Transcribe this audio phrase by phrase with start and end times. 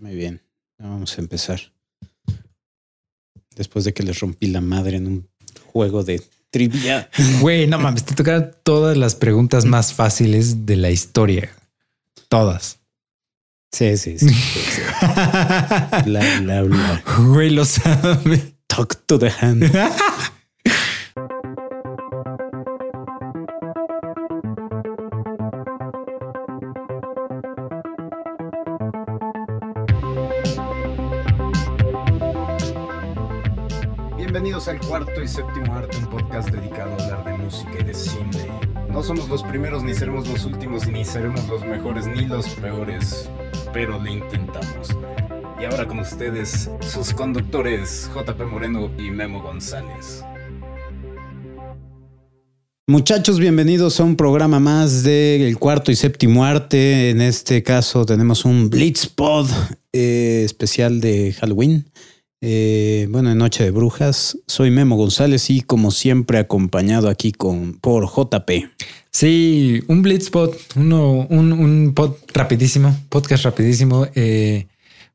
[0.00, 0.40] Muy bien,
[0.78, 1.60] vamos a empezar.
[3.54, 5.28] Después de que les rompí la madre en un
[5.66, 7.10] juego de trivia.
[7.40, 11.50] Güey, no mames, te tocaron todas las preguntas más fáciles de la historia.
[12.28, 12.78] Todas.
[13.72, 14.30] Sí, sí, sí.
[14.30, 14.80] sí, sí.
[16.06, 17.04] bla, bla, bla.
[17.18, 18.54] Güey, lo sabe.
[18.68, 19.70] Talk to the hand.
[34.86, 38.48] cuarto y séptimo arte, un podcast dedicado a hablar de música y de cine.
[38.90, 43.28] No somos los primeros, ni seremos los últimos, ni seremos los mejores, ni los peores,
[43.72, 44.96] pero lo intentamos.
[45.60, 50.24] Y ahora con ustedes, sus conductores, JP Moreno y Memo González.
[52.86, 57.10] Muchachos, bienvenidos a un programa más del cuarto y séptimo arte.
[57.10, 59.48] En este caso tenemos un Blitzpod
[59.92, 61.86] eh, especial de Halloween.
[62.42, 64.38] Eh, bueno, en Noche de Brujas.
[64.46, 68.50] Soy Memo González y como siempre acompañado aquí con, por JP.
[69.10, 74.68] Sí, un Blitzpot, uno, un, un pod rapidísimo, podcast rapidísimo, eh,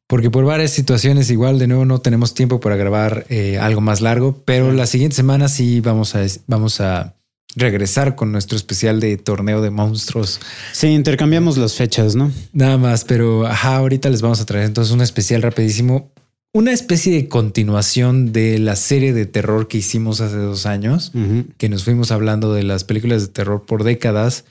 [0.05, 4.01] porque por varias situaciones igual de nuevo no tenemos tiempo para grabar eh, algo más
[4.01, 7.15] largo, pero la siguiente semana sí vamos a, vamos a
[7.55, 10.41] regresar con nuestro especial de torneo de monstruos.
[10.73, 12.31] Sí, intercambiamos las fechas, ¿no?
[12.51, 16.11] Nada más, pero ajá, ahorita les vamos a traer entonces un especial rapidísimo.
[16.55, 21.11] Una especie de continuación de la serie de terror que hicimos hace dos años,
[21.57, 24.45] que nos fuimos hablando de las películas de terror por décadas,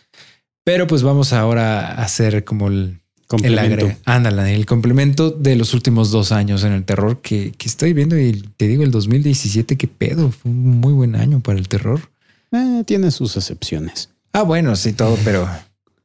[0.65, 3.87] pero pues vamos ahora a hacer como el, el Complemento.
[3.87, 7.95] agre- ándale, el complemento de los últimos dos años en el terror que, que estoy
[7.95, 11.69] viendo y te digo el 2017, qué pedo, fue un muy buen año para el
[11.69, 12.01] terror.
[12.53, 14.11] Eh, tiene sus excepciones.
[14.35, 15.49] Ah, bueno, sí, todo, pero...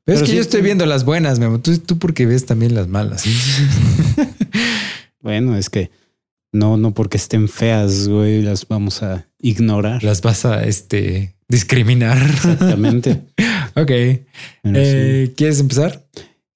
[0.06, 1.59] pero es que sí- yo estoy viendo las buenas, Memo.
[1.59, 3.25] Tú, tú porque ves también las malas.
[5.22, 5.89] Bueno, es que
[6.52, 10.03] no, no porque estén feas, güey, las vamos a ignorar.
[10.03, 12.18] las vas a este, discriminar.
[12.18, 13.22] Exactamente.
[13.75, 13.90] ok.
[13.90, 14.22] Sí.
[14.63, 16.06] Eh, ¿Quieres empezar?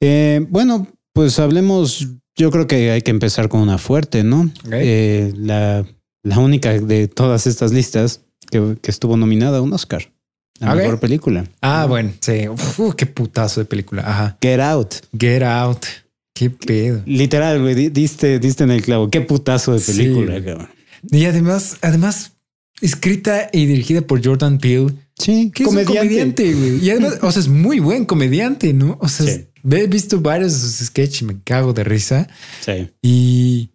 [0.01, 2.07] Eh, bueno, pues hablemos.
[2.35, 4.49] Yo creo que hay que empezar con una fuerte, ¿no?
[4.71, 5.85] Eh, la,
[6.23, 10.11] la única de todas estas listas que, que estuvo nominada a un Oscar.
[10.59, 10.77] A Ok.
[10.77, 11.43] mejor película.
[11.61, 12.47] Ah, bueno, sí.
[12.47, 14.01] Uf, qué putazo de película.
[14.03, 14.37] Ajá.
[14.41, 14.95] Get Out.
[15.19, 15.85] Get Out.
[16.33, 17.01] Qué pedo.
[17.05, 19.09] Literal, güey, di- diste, diste en el clavo.
[19.09, 20.69] Qué putazo de película, cabrón.
[21.11, 22.33] Y además, además,
[22.81, 26.83] escrita y dirigida por Jordan Peele, Sí, que es un comediante, güey.
[26.83, 28.97] Y además, o sea, es muy buen comediante, ¿no?
[28.99, 29.45] O sea, Sí.
[29.71, 32.27] he visto varios de sus sketches y me cago de risa.
[32.65, 32.89] Sí.
[33.03, 33.69] Y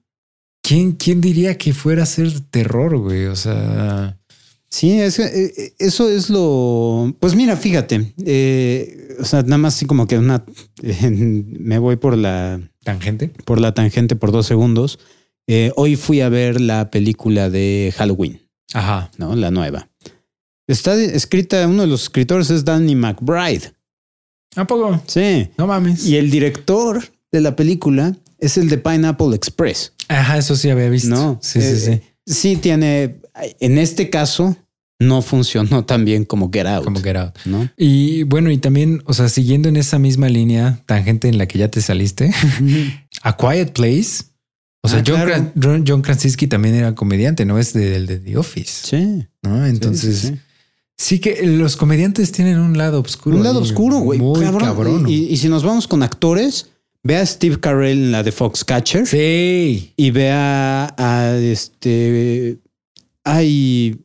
[0.61, 3.27] quién, quién diría que fuera a ser terror, güey.
[3.27, 4.18] O sea,
[4.71, 7.15] Sí, es, eh, eso es lo.
[7.21, 8.13] Pues mira, fíjate.
[8.25, 10.45] eh, o sea, nada más así como que una.
[11.11, 13.29] me voy por la, tangente.
[13.45, 14.99] por la tangente por dos segundos.
[15.47, 18.43] Eh, hoy fui a ver la película de Halloween,
[18.75, 19.11] Ajá.
[19.17, 19.35] ¿no?
[19.35, 19.89] La nueva.
[20.67, 23.73] Está escrita, uno de los escritores es Danny McBride.
[24.57, 25.03] ¿A poco?
[25.07, 25.49] Sí.
[25.57, 26.05] No mames.
[26.05, 27.03] Y el director
[27.33, 29.95] de la película es el de Pineapple Express.
[30.09, 31.09] Ajá, eso sí había visto.
[31.09, 32.01] No, Sí, eh, sí, sí.
[32.27, 33.17] Sí, tiene.
[33.61, 34.57] En este caso,
[35.01, 36.85] no funcionó tan bien como Get Out.
[36.85, 37.35] Como Get Out.
[37.45, 37.69] ¿no?
[37.77, 41.59] Y bueno, y también, o sea, siguiendo en esa misma línea, tangente en la que
[41.59, 42.33] ya te saliste,
[43.23, 44.25] A Quiet Place.
[44.83, 45.83] O sea, Ah, John, claro.
[45.87, 49.27] John, Krasinski también era comediante, no es del de, The Office, Sí.
[49.43, 49.67] ¿no?
[49.67, 50.39] Entonces, sí, sí,
[50.97, 51.19] sí.
[51.19, 53.37] que los comediantes tienen un lado oscuro.
[53.37, 54.21] Un lado oscuro, güey.
[54.21, 54.61] Muy Cabrón.
[54.69, 55.09] cabrón.
[55.09, 56.69] Y, y si nos vamos con actores,
[57.03, 59.93] ve a Steve Carell en la de Foxcatcher sí.
[59.97, 62.59] y ve a, a este.
[63.29, 64.01] Ay.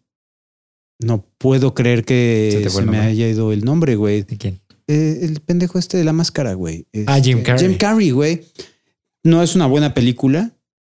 [0.99, 4.23] No puedo creer ¿Se que se, me haya ido el nombre, güey.
[4.23, 4.59] ¿De quién?
[4.87, 6.85] Eh, el pendejo este de la máscara, güey.
[7.07, 7.67] Ah, Jim Este, Carrey.
[7.67, 8.41] Jim Carrey, güey.
[9.23, 10.51] No es una buena película,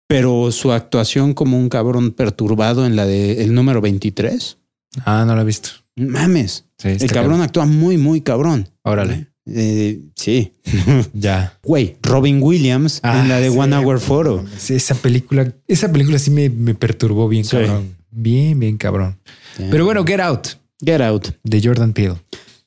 [0.09, 4.59] pero su actuación como un cabrón perturbado en la de el número 23.
[5.05, 5.71] Ah, no lo he visto.
[5.97, 6.65] Mames.
[6.79, 8.69] Sí, El cabrón actúa muy, muy cabrón.
[8.83, 9.29] Órale.
[9.47, 10.53] Eh, sí.
[11.13, 11.59] Ya.
[11.63, 13.57] Güey, Robin Williams Ah, en la de sí.
[13.59, 14.45] One Hour Photo.
[14.59, 17.97] Sí, esa película, esa película sí me, me perturbó bien, cabrón.
[18.17, 19.19] Bien, bien, cabrón.
[19.57, 20.49] Pero bueno, Get Out
[20.85, 21.29] Get Out.
[21.43, 22.17] de Jordan Peele.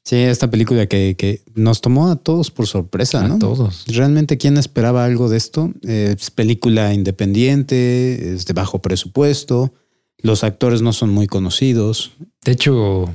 [0.04, 3.40] Sí, esta película que, que nos tomó a todos por sorpresa, A ¿no?
[3.40, 3.84] todos.
[3.88, 5.74] Realmente, ¿quién esperaba algo de esto?
[5.86, 9.74] Eh, es película independiente, es de bajo presupuesto,
[10.20, 12.14] los actores no son muy conocidos.
[12.46, 13.14] De hecho,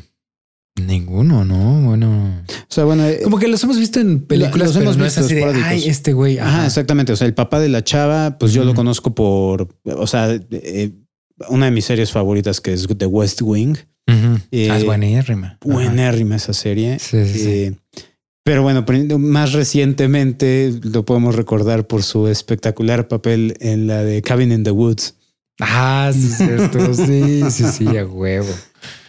[0.76, 1.81] ninguno, ¿no?
[1.82, 4.96] Bueno, O sea, bueno, eh, como que los hemos visto en películas, los pero hemos
[4.99, 6.38] no es visto así de, ay, este güey.
[6.38, 7.12] Ajá, Ajá, exactamente.
[7.12, 10.93] O sea, el papá de la chava, pues yo lo conozco por, o sea, eh,
[11.48, 13.76] una de mis series favoritas que es The West Wing.
[14.08, 14.38] Ujú.
[14.50, 15.58] Eh, Ah, es buenérrima.
[15.64, 16.98] Buenérrima esa serie.
[16.98, 17.48] Sí, sí, sí.
[17.50, 17.74] Eh,
[18.44, 18.84] Pero bueno,
[19.18, 24.72] más recientemente lo podemos recordar por su espectacular papel en la de Cabin in the
[24.72, 25.14] Woods.
[25.60, 26.94] Ah, sí, es cierto.
[26.94, 28.52] Sí, sí, sí, a huevo.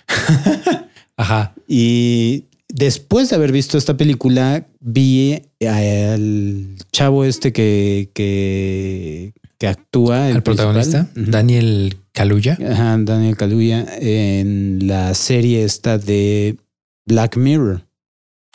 [1.18, 1.54] Ajá.
[1.68, 10.30] Y después de haber visto esta película, vi al chavo este que, que, que actúa,
[10.30, 11.24] el El protagonista, principal.
[11.24, 11.32] Ujú.
[11.32, 12.58] Daniel Kaluuya.
[12.72, 16.58] Ajá, Daniel Kaluuya en la serie esta de
[17.06, 17.86] Black Mirror.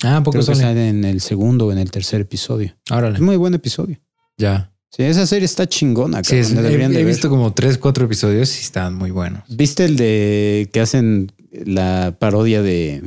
[0.05, 0.88] Ah, poco Creo que sale.
[0.88, 2.75] en el segundo o en el tercer episodio.
[2.87, 3.19] Es Órale.
[3.20, 3.99] muy buen episodio.
[4.37, 4.72] Ya.
[4.90, 6.22] Sí, esa serie está chingona.
[6.22, 9.43] Sí, es- he, de he visto como tres, cuatro episodios y están muy buenos.
[9.49, 13.02] ¿Viste el de que hacen la parodia de,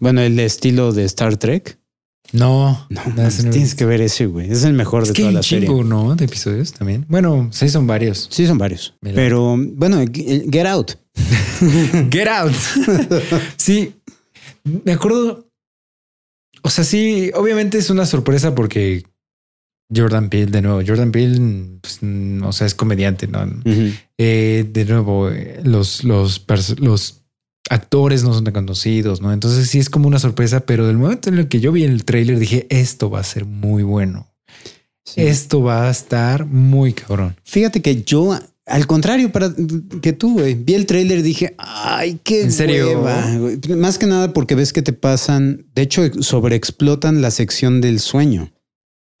[0.00, 1.78] bueno, el estilo de Star Trek?
[2.32, 4.50] No, No, tienes es- que ver ese, güey.
[4.50, 5.68] Es el mejor Es de que toda la serie.
[5.68, 6.16] chingo, ¿no?
[6.16, 7.04] De episodios también.
[7.08, 8.28] Bueno, sí son varios.
[8.30, 8.94] Sí, son varios.
[9.02, 9.14] Mira.
[9.14, 10.92] Pero bueno, G- Get Out.
[12.10, 12.52] Get out.
[13.56, 13.94] sí,
[14.64, 15.46] me acuerdo.
[16.62, 19.04] O sea, sí, obviamente es una sorpresa porque
[19.94, 23.46] Jordan Peele, de nuevo, Jordan Peele, pues, mm, o sea, es comediante, ¿no?
[24.18, 26.44] Eh, de nuevo, eh, los, los,
[26.78, 27.22] los
[27.70, 29.32] actores no son tan conocidos, ¿no?
[29.32, 32.04] Entonces sí es como una sorpresa, pero del momento en el que yo vi el
[32.04, 34.28] tráiler dije, esto va a ser muy bueno.
[35.04, 35.20] Sí.
[35.22, 37.36] Esto va a estar muy cabrón.
[37.44, 39.52] Fíjate que yo, al contrario para
[40.00, 42.86] que tú, güey, vi el tráiler y dije, ay, qué ¿En serio?
[43.02, 43.58] hueva, güey".
[43.76, 48.50] Más que nada porque ves que te pasan, de hecho, sobreexplotan la sección del sueño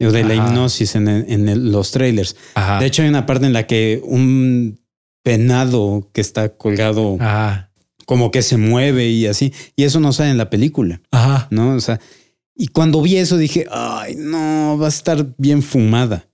[0.00, 2.36] o de la hipnosis en, el- en el- los trailers.
[2.54, 2.78] Ajá.
[2.80, 4.80] De hecho, hay una parte en la que un
[5.22, 7.70] penado que está colgado Ajá.
[8.06, 11.48] Como que se mueve y así, y eso no sale en la película, Ajá.
[11.50, 11.74] ¿no?
[11.74, 12.00] O sea,
[12.56, 16.28] y cuando vi eso dije, ay, no, va a estar bien fumada.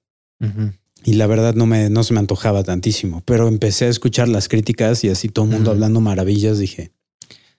[1.04, 4.48] Y la verdad no me, no se me antojaba tantísimo, pero empecé a escuchar las
[4.48, 6.92] críticas y así todo el mundo hablando maravillas, dije,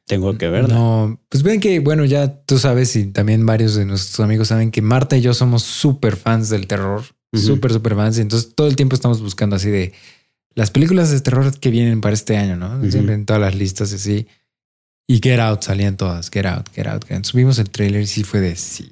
[0.06, 0.74] tengo que verla.
[0.76, 4.70] No, pues ven que, bueno, ya tú sabes y también varios de nuestros amigos saben
[4.72, 7.04] que Marta y yo somos súper fans del terror,
[7.34, 7.44] Ujú.
[7.44, 8.18] súper, súper fans.
[8.18, 9.94] Y entonces todo el tiempo estamos buscando así de
[10.56, 12.90] las películas de terror que vienen para este año, ¿no?
[12.90, 14.28] Siempre en todas las listas y así.
[15.08, 17.06] Y Get Out salían todas, Get Out, Get Out.
[17.06, 17.26] Get Out.
[17.26, 18.92] Subimos el trailer y sí fue de sí,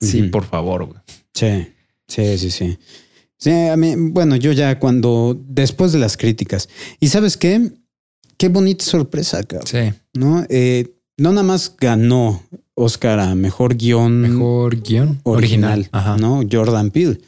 [0.00, 0.86] sí, por favor.
[0.86, 1.00] güey.
[1.34, 1.72] Sí,
[2.06, 2.78] sí, sí, sí.
[3.38, 6.68] Sí, a mí, bueno, yo ya cuando, después de las críticas,
[6.98, 7.70] y sabes qué,
[8.36, 9.66] qué bonita sorpresa, cabrón.
[9.68, 10.44] Sí, ¿no?
[10.48, 12.42] Eh, no nada más ganó
[12.74, 16.16] Oscar a mejor guion mejor guion original, Ajá.
[16.16, 16.42] ¿no?
[16.50, 17.20] Jordan Peele,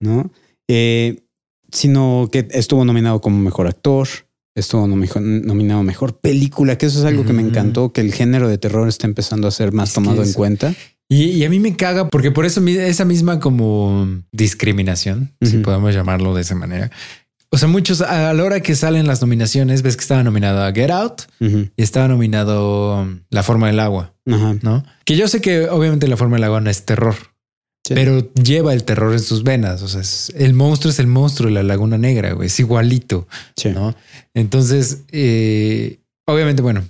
[0.00, 0.30] ¿no?
[0.68, 1.22] Eh,
[1.72, 4.06] sino que estuvo nominado como mejor actor,
[4.54, 8.48] estuvo nomi- nominado mejor película, que eso es algo que me encantó, que el género
[8.48, 10.74] de terror está empezando a ser más Es tomado en cuenta.
[11.08, 15.94] Y, y a mí me caga porque por eso esa misma como discriminación, si podemos
[15.94, 16.90] llamarlo de esa manera.
[17.50, 20.72] O sea, muchos a la hora que salen las nominaciones, ves que estaba nominado a
[20.72, 24.56] Get Out y estaba nominado La forma del agua, Ajá.
[24.62, 24.84] ¿no?
[25.04, 27.14] Que yo sé que obviamente La forma del agua no es terror,
[27.84, 27.94] Sí.
[27.94, 29.82] pero lleva el terror en sus venas.
[29.82, 32.46] O sea, es- el monstruo es el monstruo de la Laguna Negra, güey.
[32.46, 33.26] Es igualito,
[33.56, 33.70] Sí.
[33.70, 33.94] ¿no?
[34.34, 36.84] Entonces, eh, obviamente, bueno,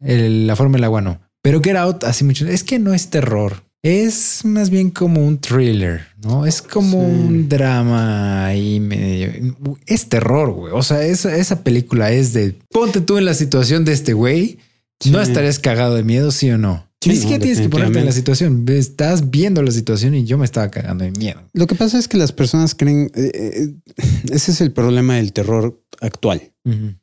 [0.00, 1.20] el- La forma del agua no.
[1.42, 3.62] Pero Get Out, así mucho, es que no es terror.
[3.84, 6.46] Es más bien como un thriller, ¿no?
[6.46, 7.04] Es como Sí.
[7.06, 9.56] un drama y medio...
[9.86, 10.72] Es terror, güey.
[10.72, 12.56] O sea, esa, esa película es de...
[12.70, 14.58] Ponte tú en la situación de este güey.
[15.10, 16.86] ¿No estarías cagado de miedo, sí o no?
[17.02, 18.64] Sí, Ni no, siquiera tienes que ponerte en la situación.
[18.68, 21.40] Estás viendo la situación y yo me estaba cagando de miedo.
[21.52, 23.74] Lo que pasa es que las personas creen, eh, eh,
[24.30, 26.42] ese es el problema del terror actual.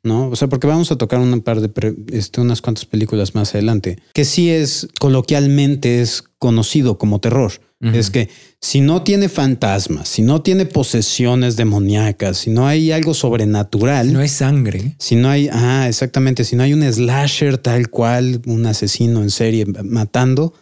[0.02, 0.30] ¿no?
[0.30, 3.54] O sea, porque vamos a tocar un par de, pre- este, unas cuantas películas más
[3.54, 7.52] adelante, que sí es, coloquialmente es conocido como terror.
[7.80, 8.28] Es que
[8.60, 14.18] si no tiene fantasmas, si no tiene posesiones demoníacas, si no hay algo sobrenatural, No
[14.20, 14.96] hay sangre.
[14.98, 19.30] si no hay, ah, exactamente, si no hay un slasher tal cual, un asesino en
[19.30, 20.52] serie matando,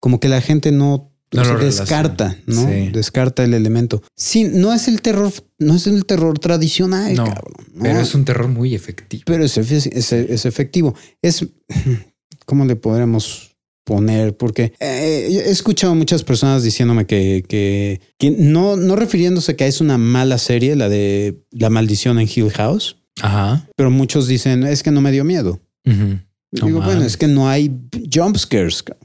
[0.00, 2.66] como que la gente no, lo descarta, ¿no?
[2.66, 2.88] Sí.
[2.90, 4.02] Descarta el elemento.
[4.16, 7.52] Sí, no es el terror, no es el terror tradicional, No, cabrón.
[7.74, 7.82] ¿no?
[7.82, 9.24] Pero es un terror muy efectivo.
[9.26, 10.94] pero es, es, es efectivo.
[11.20, 11.46] Es,
[12.46, 13.51] ¿cómo le podremos
[13.84, 14.36] poner?
[14.36, 19.80] Porque eh, he escuchado muchas personas diciéndome que, que, que no, no refiriéndose que es
[19.80, 23.68] una mala serie, la de La maldición en Hill House, Ajá.
[23.76, 25.60] pero muchos dicen, es que no me dio miedo.
[25.84, 27.74] No Digo, bueno, es que no hay
[28.12, 28.96] jump scares, ca-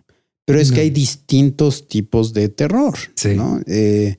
[0.45, 0.75] pero es No.
[0.75, 2.95] que hay distintos tipos de terror.
[3.15, 3.29] Sí.
[3.35, 3.59] ¿no?
[3.67, 4.17] Eh,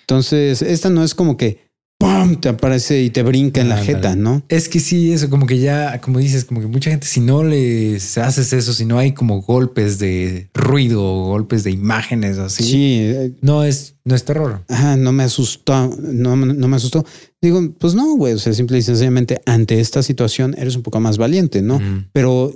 [0.00, 1.65] entonces, esta no es como que
[2.06, 2.36] ¡pum!
[2.36, 3.94] te aparece y te brinca en la Ándale.
[3.96, 4.42] jeta, ¿no?
[4.48, 7.42] Es que sí, eso como que ya, como dices, como que mucha gente, si no
[7.42, 12.62] les haces eso, si no hay como golpes de ruido o golpes de imágenes así,
[12.64, 14.62] Sí, no es, no es terror.
[14.68, 17.04] Ajá, no me asustó, no, no me asustó.
[17.42, 21.00] Digo, pues no, güey, o sea, simple y sencillamente ante esta situación eres un poco
[21.00, 21.80] más valiente, ¿no?
[22.12, 22.52] Pero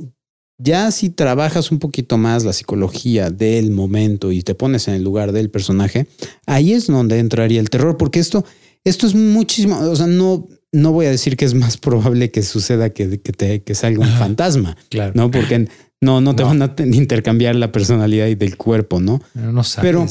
[0.63, 5.03] Ya si trabajas un poquito más la psicología del momento y te pones en el
[5.03, 6.07] lugar del personaje,
[6.45, 8.45] ahí es donde entraría el terror, porque esto,
[8.85, 12.43] esto es muchísimo, o sea, no, no voy a decir que es más probable que
[12.43, 15.13] suceda que, que, te, que salga un fantasma, Claro.
[15.15, 15.31] ¿no?
[15.31, 15.69] Porque
[16.01, 16.49] no, no te No.
[16.49, 19.21] van a intercambiar la personalidad y del cuerpo, ¿no?
[19.35, 19.91] Pero no sabes.
[19.91, 20.07] Pero-.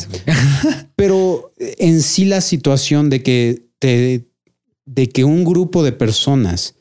[0.95, 4.27] Pero en sí la situación de que te,
[4.85, 6.75] de que un grupo de personas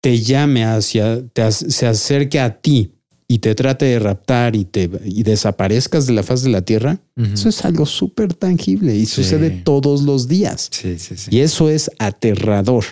[0.00, 2.94] te llame hacia, te se acerque a ti
[3.34, 6.98] y te trate de raptar y te y desaparezcas de la faz de la tierra,
[7.16, 9.22] eso es algo súper tangible y Sí.
[9.22, 10.68] sucede todos los días.
[10.70, 11.30] Sí, sí, sí.
[11.34, 12.84] Y eso es aterrador.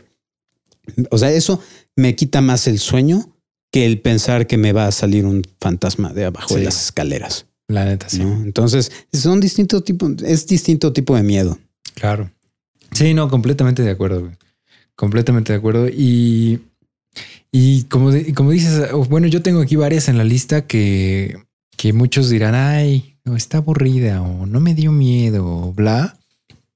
[1.10, 1.60] O sea, eso
[1.96, 3.36] me quita más el sueño
[3.70, 7.46] que el pensar que me va a salir un fantasma de abajo de las escaleras.
[7.68, 8.18] La neta, sí.
[8.20, 8.42] ¿no?
[8.42, 11.58] Entonces, son distintos tipos, es distinto tipo de miedo.
[11.94, 12.30] Claro.
[12.92, 14.20] Sí, no, completamente de acuerdo.
[14.22, 14.32] güey.
[14.96, 15.88] Completamente de acuerdo.
[15.88, 16.60] Y,
[17.52, 21.36] y como, como dices, bueno, yo tengo aquí varias en la lista que,
[21.76, 26.16] que muchos dirán, ay, no, está aburrida o no me dio miedo o bla.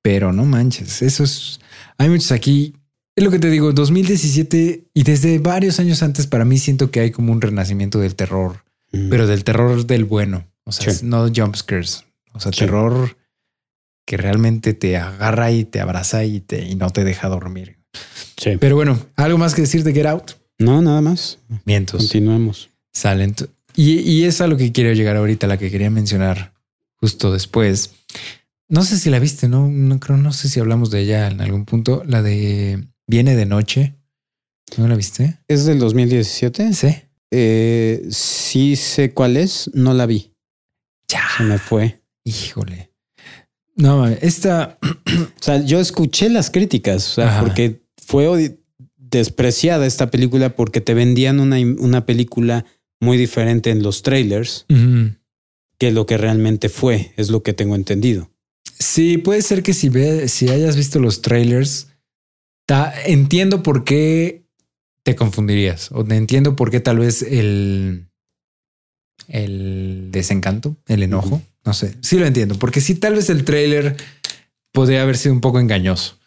[0.02, 1.60] Pero no manches, eso es...
[1.96, 2.74] Hay muchos aquí.
[3.16, 7.00] Es lo que te digo, 2017 y desde varios años antes para mí siento que
[7.00, 10.44] hay como un renacimiento del terror, pero del terror del bueno.
[10.64, 11.06] O sea, Sí.
[11.06, 12.04] no jump scares.
[12.34, 12.58] O sea, Sí.
[12.58, 13.16] terror
[14.06, 17.78] que realmente te agarra y te abraza y, te, y no te deja dormir.
[18.36, 18.56] Sí.
[18.58, 20.32] Pero bueno, algo más que decir de Get Out.
[20.58, 21.38] No, nada más.
[21.64, 22.00] Mientos.
[22.00, 22.70] Continuemos.
[22.92, 23.34] Salen.
[23.76, 26.54] Y, y es a lo que quiero llegar ahorita, la que quería mencionar
[26.96, 27.90] justo después.
[28.68, 31.40] No sé si la viste, no, no creo, no sé si hablamos de ella en
[31.40, 32.02] algún punto.
[32.06, 33.94] La de Viene de noche.
[34.78, 35.38] ¿No la viste?
[35.46, 36.72] ¿Es del 2017?
[36.72, 36.96] Sí.
[37.30, 40.32] Eh, sí sé cuál es, no la vi.
[41.08, 41.22] Ya.
[41.36, 42.02] Se me fue.
[42.24, 42.90] Híjole.
[43.76, 44.78] No, esta.
[45.14, 48.58] O sea, yo escuché las críticas, o sea, porque fue
[48.96, 52.64] despreciada esta película porque te vendían una, una película
[53.00, 54.64] muy diferente en los trailers
[55.78, 58.30] que lo que realmente fue, es lo que tengo entendido.
[58.78, 61.88] Sí, puede ser que si ve, si hayas visto los trailers,
[62.66, 64.44] ta- entiendo por qué
[65.02, 68.06] te confundirías o te entiendo por qué tal vez el
[69.28, 73.96] el desencanto, el enojo, no sé, sí lo entiendo, porque sí tal vez el trailer
[74.72, 76.18] podría haber sido un poco engañoso,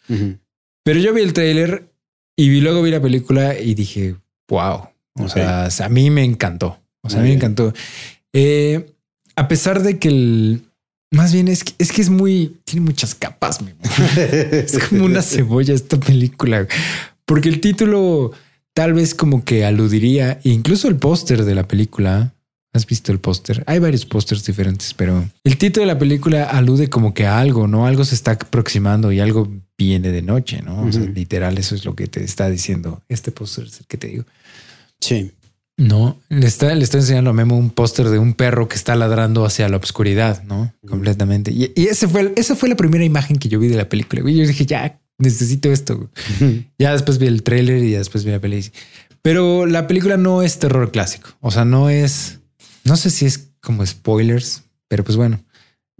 [0.88, 1.92] pero yo vi el trailer
[2.34, 4.16] y vi, luego vi la película y dije,
[4.48, 4.88] wow,
[5.20, 7.74] o sea, a mí me encantó, o sea, a mí me encantó.
[8.32, 8.94] Eh,
[9.36, 10.62] a pesar de que el,
[11.10, 13.58] más bien es que es, que es muy, tiene muchas capas.
[14.16, 16.66] Es como una cebolla esta película.
[17.26, 18.32] Porque el título
[18.72, 22.32] tal vez como que aludiría, incluso el póster de la película.
[22.72, 23.64] ¿Has visto el póster?
[23.66, 27.66] Hay varios pósters diferentes, pero el título de la película alude como que a algo,
[27.66, 27.86] ¿no?
[27.86, 30.82] Algo se está aproximando y algo viene de noche, ¿no?
[30.82, 33.02] O sea, literal, eso es lo que te está diciendo.
[33.08, 34.24] Este póster es el que te digo.
[35.00, 35.32] Sí.
[35.78, 38.96] No, le está, le está enseñando a Memo un póster de un perro que está
[38.96, 40.74] ladrando hacia la oscuridad, ¿no?
[40.86, 41.52] Completamente.
[41.52, 44.20] Y, y ese fue, esa fue la primera imagen que yo vi de la película.
[44.22, 44.34] güey.
[44.36, 46.10] Yo dije, ya necesito esto.
[46.78, 48.72] Ya después vi el tráiler y ya después vi la película.
[49.22, 51.30] Pero la película no es terror clásico.
[51.40, 52.37] O sea, no es,
[52.88, 55.40] no sé si es como spoilers, pero pues bueno,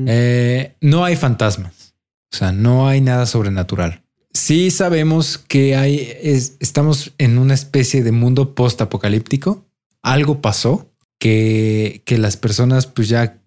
[0.00, 0.06] Mm.
[0.08, 1.92] Eh, no hay fantasmas.
[2.32, 4.04] O sea, no hay nada sobrenatural.
[4.32, 9.66] Sí sabemos que hay, es- estamos en una especie de mundo post-apocalíptico.
[10.02, 13.40] Algo pasó que, que las personas pues ya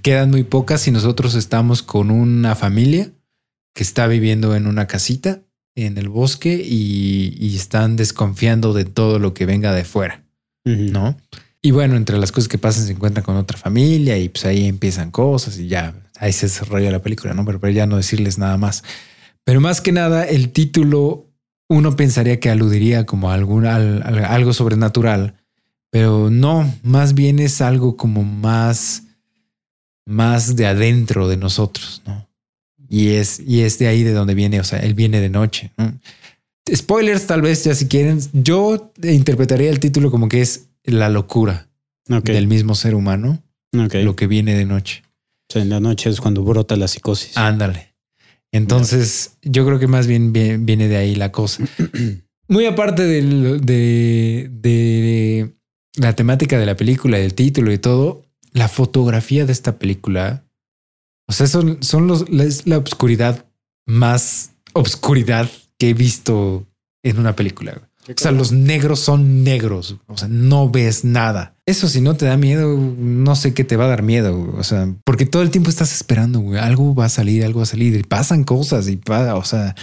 [0.00, 3.10] quedan muy pocas y nosotros estamos con una familia
[3.74, 5.42] que está viviendo en una casita
[5.76, 10.24] en el bosque y, y están desconfiando de todo lo que venga de fuera,
[10.64, 11.18] ¿no?
[11.60, 14.66] Y bueno, entre las cosas que pasan se encuentran con otra familia y pues ahí
[14.66, 17.44] empiezan cosas y ya ahí se desarrolla la película, ¿no?
[17.44, 18.84] Pero, pero ya no decirles nada más.
[19.44, 21.26] Pero más que nada, el título
[21.68, 25.34] uno pensaría que aludiría como a algún, al- al- algo sobrenatural,
[25.90, 29.02] pero no, más bien es algo como más,
[30.06, 32.26] más de adentro de nosotros, ¿no?
[32.88, 35.72] Y es, y es de ahí de donde viene, o sea, él viene de noche.
[35.76, 35.92] ¿no?
[36.74, 41.68] Spoilers, tal vez ya si quieren, yo interpretaría el título como que es la locura
[42.32, 43.42] del mismo ser humano,
[43.76, 43.94] ok.
[44.04, 45.02] lo que viene de noche.
[45.50, 47.36] O sea, en la noche es cuando brota la psicosis.
[47.36, 47.94] Ándale.
[48.52, 51.64] Entonces, yo creo que más bien vie- viene de ahí la cosa.
[52.48, 55.54] Muy aparte del- de, de
[55.96, 60.44] la temática de la película, del título y todo, la fotografía de esta película,
[61.28, 63.44] o sea, son, son los, la, es la obscuridad
[63.86, 66.66] más obscuridad que he visto
[67.02, 67.87] en una película.
[68.08, 69.96] O sea, los negros son negros.
[70.06, 71.56] O sea, no ves nada.
[71.66, 74.54] Eso si no te da miedo, no sé qué te va a dar miedo.
[74.56, 76.58] O sea, porque todo el tiempo estás esperando, güey.
[76.58, 77.94] Algo va a salir, algo va a salir.
[77.94, 79.74] Y pasan cosas y pa- o sea,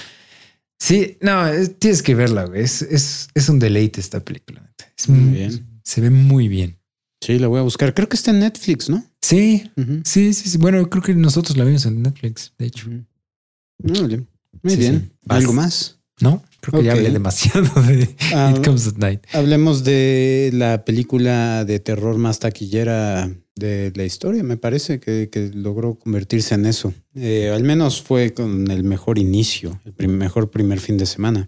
[0.79, 2.46] sí, no, es- tienes que verla.
[2.46, 2.62] güey.
[2.62, 4.72] Es, es, es un deleite esta película.
[4.98, 5.65] Es Muy muy bien.
[5.84, 6.77] Se ve muy bien.
[7.22, 7.94] Sí, la voy a buscar.
[7.94, 9.03] Creo que está en Netflix, ¿no?
[9.22, 9.70] Sí,
[10.03, 10.58] sí, sí, sí.
[10.58, 12.88] Bueno, creo que nosotros la vimos en Netflix, de hecho.
[12.89, 14.27] Muy bien.
[14.62, 15.01] Muy Sí, bien.
[15.12, 15.17] sí.
[15.25, 15.38] Vas.
[15.39, 16.00] ¿Algo más?
[16.22, 19.22] No, creo que ya hablé demasiado de Ah, It Comes at Night.
[19.34, 25.50] Hablemos de la película de terror más taquillera de la historia, me parece que, que
[25.53, 26.93] logró convertirse en eso.
[27.15, 31.48] Eh, al menos fue con el mejor inicio, el mejor primer fin de semana.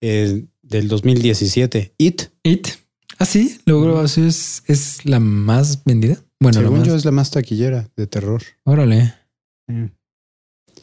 [0.00, 1.94] Eh, del 2017.
[1.98, 2.68] It, It.
[3.18, 6.18] Ah, sí, logró, así es, es la más vendida.
[6.40, 6.88] Bueno, según más.
[6.88, 8.42] yo, es la más taquillera de terror.
[8.64, 9.14] Órale.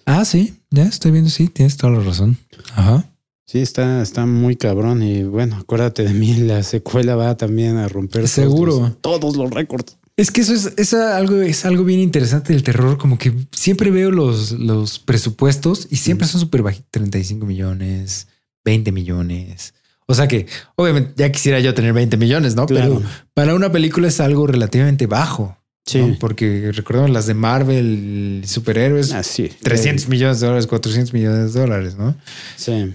[0.05, 2.37] Ah, sí, ya estoy viendo, sí, tienes toda la razón.
[2.73, 3.10] Ajá.
[3.51, 5.03] Sí, está, está muy cabrón.
[5.03, 8.79] Y bueno, acuérdate de mí, la secuela va también a romper todos Seguro.
[8.79, 9.97] los- todos los récords.
[10.15, 13.89] Es que eso es, es algo, es algo bien interesante del terror, como que siempre
[13.91, 18.27] veo los, los presupuestos y siempre son súper bajitos, 35 millones,
[18.63, 19.73] 20 millones.
[20.05, 22.65] O sea que obviamente ya quisiera yo tener 20 millones, ¿no?
[22.67, 22.99] Claro.
[22.99, 25.57] Pero para una película es algo relativamente bajo.
[25.85, 25.97] Sí.
[25.99, 26.15] ¿no?
[26.19, 29.49] Porque recordemos las de Marvel, superhéroes, Ah, sí.
[29.63, 32.15] 300 millones de dólares, 400 millones de dólares, ¿no?
[32.55, 32.93] Sí.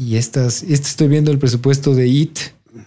[0.00, 2.38] Y estas, este estoy viendo el presupuesto de IT.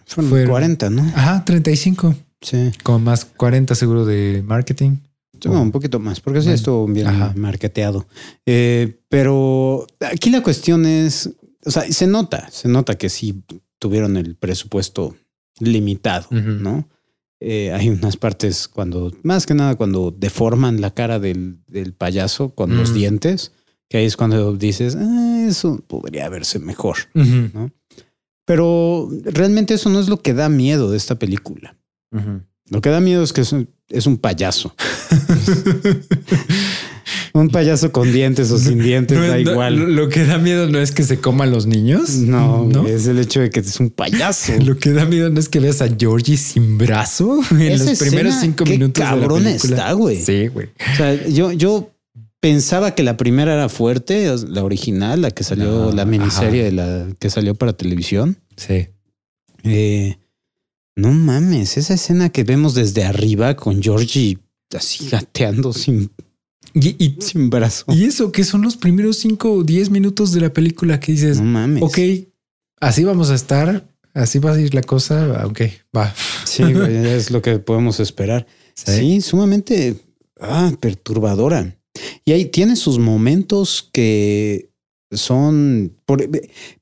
[0.07, 1.03] Fueron Fueron- 40, ¿no?
[1.15, 2.71] Ajá, 35, Sí.
[2.83, 4.97] con más 40 seguro de marketing.
[5.45, 7.33] No, un poquito más, porque sí Bueno, estuvo bien ajá.
[7.35, 8.07] marketeado.
[8.45, 11.29] Eh, pero aquí la cuestión es,
[11.65, 13.43] o sea, se nota, se nota que sí
[13.77, 15.15] tuvieron el presupuesto
[15.59, 16.27] limitado.
[16.31, 16.87] ¿no?
[17.41, 22.55] Eh, hay unas partes cuando, más que nada cuando deforman la cara del, del payaso
[22.55, 22.93] con los Mm.
[22.95, 23.51] dientes,
[23.93, 26.97] que ahí es cuando dices, "Ah, eso podría verse mejor.
[27.13, 27.69] Ujú.
[28.43, 31.77] Pero realmente eso no es lo que da miedo de esta película.
[32.71, 34.73] Lo que da miedo es que es un, es un payaso.
[37.33, 39.75] un payaso con dientes o sin dientes, No, da no, igual.
[39.95, 42.15] Lo, que da miedo no es que se coman los niños.
[42.15, 42.87] No, no.
[42.87, 44.53] es el hecho de que es un payaso.
[44.65, 47.99] Lo que da miedo no es que veas a Georgie sin brazo en Esa los
[47.99, 48.93] primeros cinco qué minutos.
[48.95, 49.75] de la cabrona película.
[49.77, 50.19] está, güey.
[50.19, 50.69] Sí, güey.
[50.93, 51.91] O sea, yo, yo
[52.43, 56.69] pensaba que la primera era fuerte, la original, la que salió, No, la miniserie ajá.
[56.69, 58.37] de la que salió para televisión.
[58.57, 58.89] Sí.
[59.63, 60.17] Eh,
[60.97, 64.39] no mames, esa escena que vemos desde arriba con Georgie
[64.77, 66.11] así gateando sin,
[66.73, 67.85] Y, y, sin brazo.
[67.87, 71.37] y eso que son los primeros cinco o diez minutos de la película que dices,
[71.39, 71.81] No mames.
[71.81, 71.97] ok,
[72.81, 75.45] así vamos a estar, así va a ir la cosa.
[75.47, 75.61] Ok,
[75.95, 76.13] va.
[76.43, 78.45] Sí, es lo que podemos esperar.
[78.75, 79.95] Sí, sumamente
[80.41, 81.77] ah, perturbadora.
[82.25, 84.69] Y ahí tiene sus momentos que
[85.11, 86.27] son por-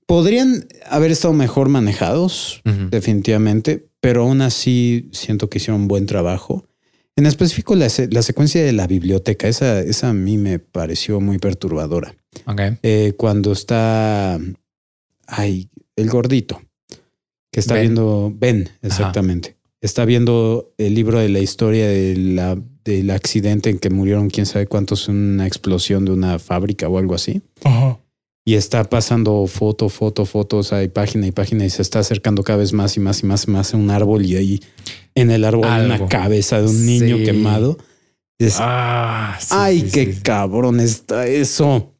[0.05, 6.65] podrían haber estado mejor manejados, definitivamente, pero aún así siento que hicieron un buen trabajo.
[7.15, 11.39] En específico, la, la secuencia de la biblioteca, esa, esa a mí me pareció muy
[11.39, 12.15] perturbadora.
[12.45, 12.61] Ok.
[12.83, 14.39] Eh, cuando está
[15.27, 16.61] ay, el gordito
[17.51, 17.81] que está Ben.
[17.83, 19.57] viendo Ben, exactamente.
[19.81, 24.45] Está viendo el libro de la historia de la, del accidente en que murieron quién
[24.45, 27.41] sabe cuántos una explosión de una fábrica o algo así.
[28.43, 32.57] Y está pasando foto, foto, fotos, hay página y página y se está acercando cada
[32.57, 34.59] vez más y más y más y más a un árbol y ahí
[35.13, 37.23] en el árbol hay una cabeza de un niño Sí.
[37.23, 37.77] quemado.
[38.39, 41.93] Y es, Ah, sí, ay, sí, qué cabrón está eso.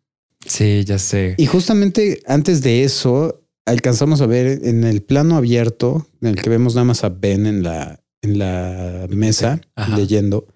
[0.44, 1.36] Sí, ya sé.
[1.38, 6.50] Y justamente antes de eso, alcanzamos a ver en el plano abierto, en el que
[6.50, 9.96] vemos nada más a Ben en la, en la mesa Ajá.
[9.96, 10.48] leyendo,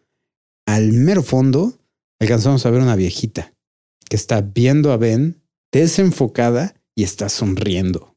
[0.66, 1.80] al mero fondo,
[2.20, 3.54] alcanzamos a ver una viejita
[4.10, 8.16] que está viendo a Ben desenfocada y está sonriendo.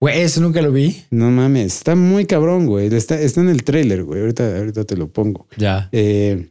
[0.00, 1.04] Güey, eso nunca lo vi.
[1.10, 2.92] No mames, está muy cabrón, güey.
[2.94, 4.20] Está, está en el trailer, güey.
[4.20, 5.46] Ahorita, ahorita te lo pongo.
[5.58, 5.90] Ya.
[5.92, 6.49] Eh,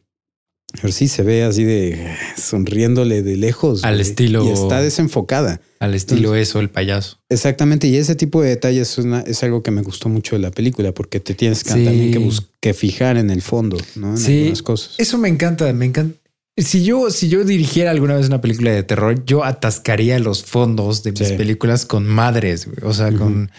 [0.82, 3.84] pero sí se ve así de sonriéndole de lejos.
[3.84, 4.02] Al güey.
[4.08, 5.62] estilo- Y está desenfocada.
[5.80, 7.20] Al estilo eso, el payaso.
[7.30, 10.42] Exactamente, y ese tipo de detalles es, una- es algo que me gustó mucho de
[10.42, 11.86] la película, porque te tienes que, Sí.
[11.86, 12.30] también que,
[12.60, 14.12] que fijar en el fondo, ¿no?
[14.12, 14.38] En Sí.
[14.40, 14.96] algunas cosas.
[14.98, 16.18] Eso me encanta, me encanta.
[16.58, 21.04] Si yo, si yo dirigiera alguna vez una película de terror, yo atascaría los fondos
[21.04, 21.34] de mis Sí.
[21.36, 22.78] películas con madres, güey.
[22.84, 23.50] o sea, con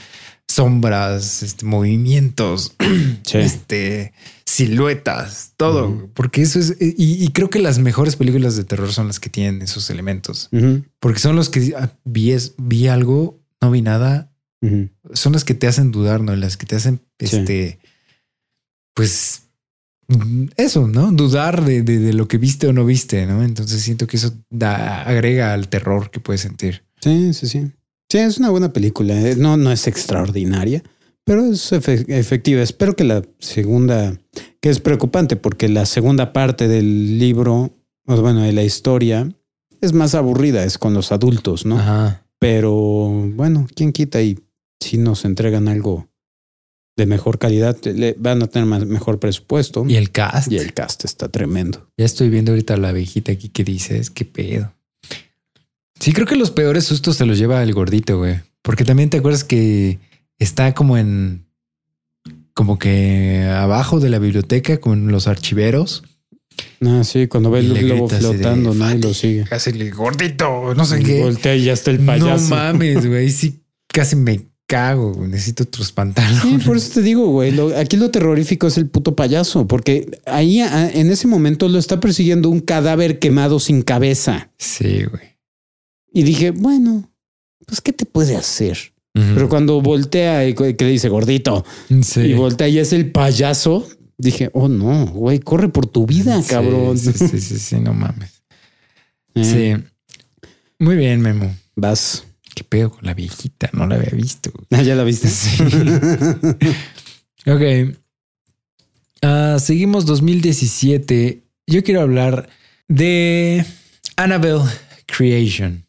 [0.51, 2.75] sombras, este, movimientos,
[3.25, 3.39] Sí.
[3.39, 4.13] este,
[4.45, 9.07] siluetas, todo, porque eso es, y, y creo que las mejores películas de terror son
[9.07, 10.49] las que tienen esos elementos,
[10.99, 14.33] porque son los que ah, vi, es- vi algo, no vi nada,
[15.13, 16.35] son las que te hacen dudar, ¿no?
[16.35, 17.37] Las que te hacen, Sí.
[17.37, 17.79] este,
[18.95, 19.43] pues,
[20.57, 21.13] eso, ¿no?
[21.13, 23.45] Dudar de, de- de lo que viste o no viste, ¿no?
[23.45, 26.83] Entonces siento que eso da, agrega al terror que puedes sentir.
[27.01, 27.71] Sí, sí, sí.
[28.11, 29.15] Sí, es una buena película.
[29.21, 30.83] eh, No, no es extraordinaria,
[31.25, 32.61] pero es efe- efectiva.
[32.63, 34.19] Espero que la segunda,
[34.61, 37.71] que es preocupante porque la segunda parte del libro,
[38.07, 39.31] o bueno, de la historia,
[39.81, 41.79] es más aburrida, es con los adultos, ¿no?
[41.79, 42.27] Ajá.
[42.39, 44.39] Pero bueno, quién quita y
[44.81, 46.09] si nos entregan algo
[46.97, 49.85] de mejor calidad, le van a tener más, mejor presupuesto.
[49.89, 50.51] Y el cast.
[50.51, 51.89] Y el cast está tremendo.
[51.97, 54.75] Ya estoy viendo ahorita la viejita aquí que dices, qué pedo.
[56.01, 58.41] Sí, creo que los peores sustos se los lleva el gordito, güey.
[58.63, 59.99] Porque también te acuerdas que
[60.39, 61.45] está como en,
[62.55, 66.03] como que abajo de la biblioteca con los archiveros.
[66.85, 68.95] Ah, sí, cuando ve el globo flotando, ¿no?
[68.95, 69.45] Y lo sigue.
[69.45, 71.23] Casi le gordito, no sé Y qué.
[71.23, 72.45] Voltea y ya está el payaso.
[72.49, 73.31] No mames, güey.
[73.31, 75.13] Sí, casi me cago.
[75.15, 75.29] güey.
[75.31, 76.65] Necesito otros Sí, pantalones.
[76.67, 77.51] por eso te digo, güey.
[77.51, 81.99] lo- aquí lo terrorífico es el puto payaso, porque ahí en ese momento lo está
[82.01, 84.51] persiguiendo un cadáver quemado sin cabeza.
[84.59, 85.30] Sí, güey.
[86.13, 87.11] Y dije, bueno,
[87.67, 88.79] pues, ¿qué te puede hacer?
[89.13, 91.65] Pero cuando voltea y que le dice gordito
[92.03, 92.21] Sí.
[92.21, 96.97] y voltea y es el payaso, dije, oh no, güey, corre por tu vida, cabrón.
[96.97, 98.43] Sí, sí, sí, sí, no mames.
[99.35, 99.85] Eh, Sí.
[100.79, 101.55] Muy bien, Memo.
[101.77, 102.25] Vas.
[102.55, 103.71] ¿Qué pedo con la viejita?
[103.73, 104.51] No la había visto.
[104.71, 105.29] Ah, ya la viste.
[105.29, 105.57] Sí.
[107.47, 107.95] Ok.
[109.23, 111.43] Ah, seguimos 2017.
[111.67, 112.49] Yo quiero hablar
[112.89, 113.65] de
[114.17, 114.63] Annabelle
[115.07, 115.87] Creation.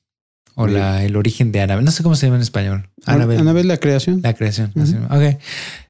[0.55, 1.85] O la, el origen de Annabelle.
[1.85, 2.89] No sé cómo se llama en español.
[3.05, 3.39] Annabelle.
[3.41, 4.19] Annabelle la creación.
[4.23, 4.71] La creación.
[4.75, 4.95] Así.
[5.09, 5.39] Ok.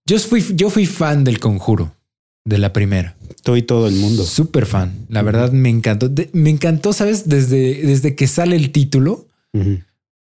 [0.05, 1.95] Yo fui, yo fui fan del conjuro.
[2.43, 3.15] De la primera.
[3.43, 4.23] Tú y todo el mundo.
[4.23, 5.05] Súper fan.
[5.09, 6.09] La verdad me encantó.
[6.09, 7.29] De- me encantó, ¿sabes?
[7.29, 9.27] Desde, desde que sale el título,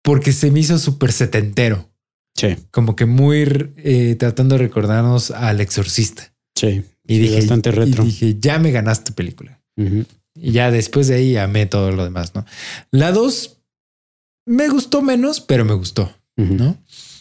[0.03, 1.89] porque se me hizo súper setentero.
[2.35, 3.45] Sí, Como que muy
[3.77, 6.33] eh, tratando de recordarnos al exorcista.
[6.55, 6.83] sí.
[7.09, 8.03] Y Sí, dije, bastante retro.
[8.03, 9.61] y dije, ya me ganaste película.
[10.35, 12.45] Y ya después de ahí amé todo lo demás, ¿no?
[12.91, 13.56] La dos
[14.47, 16.11] me gustó menos, pero me gustó.
[16.35, 16.77] ¿no?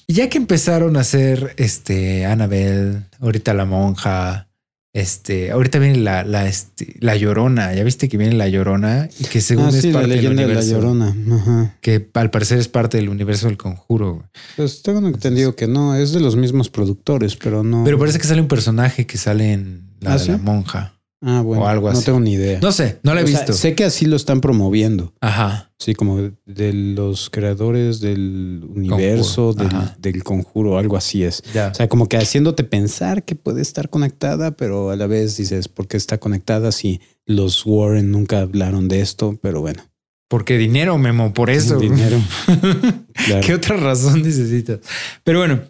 [0.07, 4.49] Y ya que empezaron a hacer este Annabelle, ahorita la monja,
[4.93, 7.75] este, ahorita viene la, la, este, la llorona.
[7.75, 10.17] Ya viste que viene la llorona y que según Ah, es sí, la parte del
[10.23, 11.17] leyenda de la universo, llorona.
[11.37, 11.77] Ajá.
[11.81, 14.25] que al parecer es parte del universo del conjuro.
[14.57, 17.83] Pues tengo entendido que no, es de los mismos productores, pero no.
[17.85, 20.31] Pero parece que sale un personaje que sale en la ¿Ah, de sí?
[20.31, 20.93] la monja.
[21.23, 22.05] Ah, bueno, o algo no así.
[22.07, 22.59] tengo ni idea.
[22.61, 23.53] No sé, no la he O sea, visto.
[23.53, 25.13] sé que así lo están promoviendo.
[25.21, 25.73] Ajá.
[25.79, 29.55] Sí, como de los creadores del universo,
[29.99, 31.43] del, conjuro, algo así es.
[31.53, 31.69] Ya.
[31.69, 35.69] O sea, como que haciéndote pensar que puede estar conectada, pero a la vez dices,
[35.69, 39.39] ¿por qué está conectada si los Warren nunca hablaron de esto?
[39.43, 39.83] Pero bueno,
[40.29, 41.79] Porque dinero, Memo, por eso.
[41.79, 42.19] dinero.
[43.27, 43.47] Claro.
[43.47, 44.81] ¿Qué otra razón necesitas?
[45.25, 45.63] Pero bueno,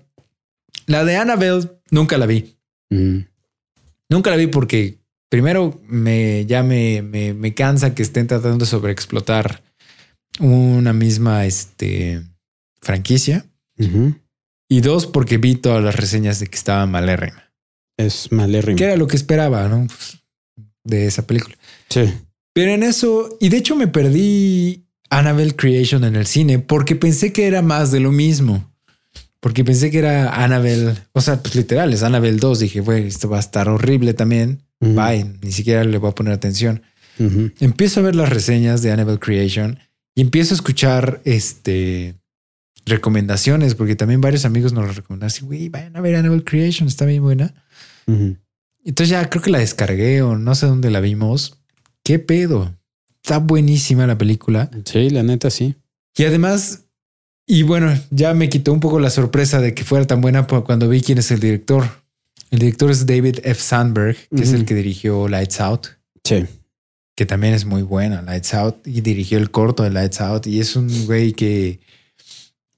[0.87, 2.57] la de Annabelle nunca la vi.
[2.91, 3.19] Mm,
[4.09, 8.71] Nunca la vi porque primero me ya me, me, me cansa que estén tratando de
[8.71, 9.63] sobreexplotar
[10.41, 12.23] una misma este,
[12.81, 13.47] franquicia.
[14.69, 17.53] Y dos, porque vi todas las reseñas de que estaba malérrima.
[17.97, 18.79] Es malérrimo.
[18.79, 19.87] Que era lo que esperaba, ¿no?
[19.87, 20.19] Pues,
[20.85, 21.57] de esa película.
[21.89, 22.13] Sí.
[22.53, 27.33] Pero en eso, y de hecho me perdí Annabelle Creation en el cine porque pensé
[27.33, 28.73] que era más de lo mismo.
[29.41, 32.59] Porque pensé que era Annabelle, o sea, pues literal, es Annabelle 2.
[32.61, 34.63] Dije, güey, esto va a estar horrible también.
[34.81, 34.95] Ujú.
[34.95, 36.83] Bye, ni siquiera le voy a poner atención.
[37.61, 39.79] Empiezo a ver las reseñas de Annabelle Creation
[40.15, 42.15] y empiezo a escuchar este
[42.85, 45.27] recomendaciones, porque también varios amigos nos lo recomendaron.
[45.27, 47.55] Así, güey, vayan a ver Annabelle Creation, está bien buena.
[48.07, 51.59] Entonces ya creo que la descargué o no sé dónde la vimos.
[52.05, 52.77] ¿Qué pedo?
[53.23, 54.71] Está buenísima la película.
[54.85, 55.75] Sí, la neta sí.
[56.17, 56.85] Y además,
[57.47, 60.89] y bueno, ya me quitó un poco la sorpresa de que fuera tan buena cuando
[60.89, 62.06] vi quién es el director.
[62.51, 63.61] El director es David F.
[63.61, 65.87] Sandberg, que es el que dirigió Lights Out,
[66.25, 66.45] Sí.
[67.17, 70.47] que también es muy buena, Lights Out, y dirigió el corto de Lights Out.
[70.47, 71.81] Y es un güey que,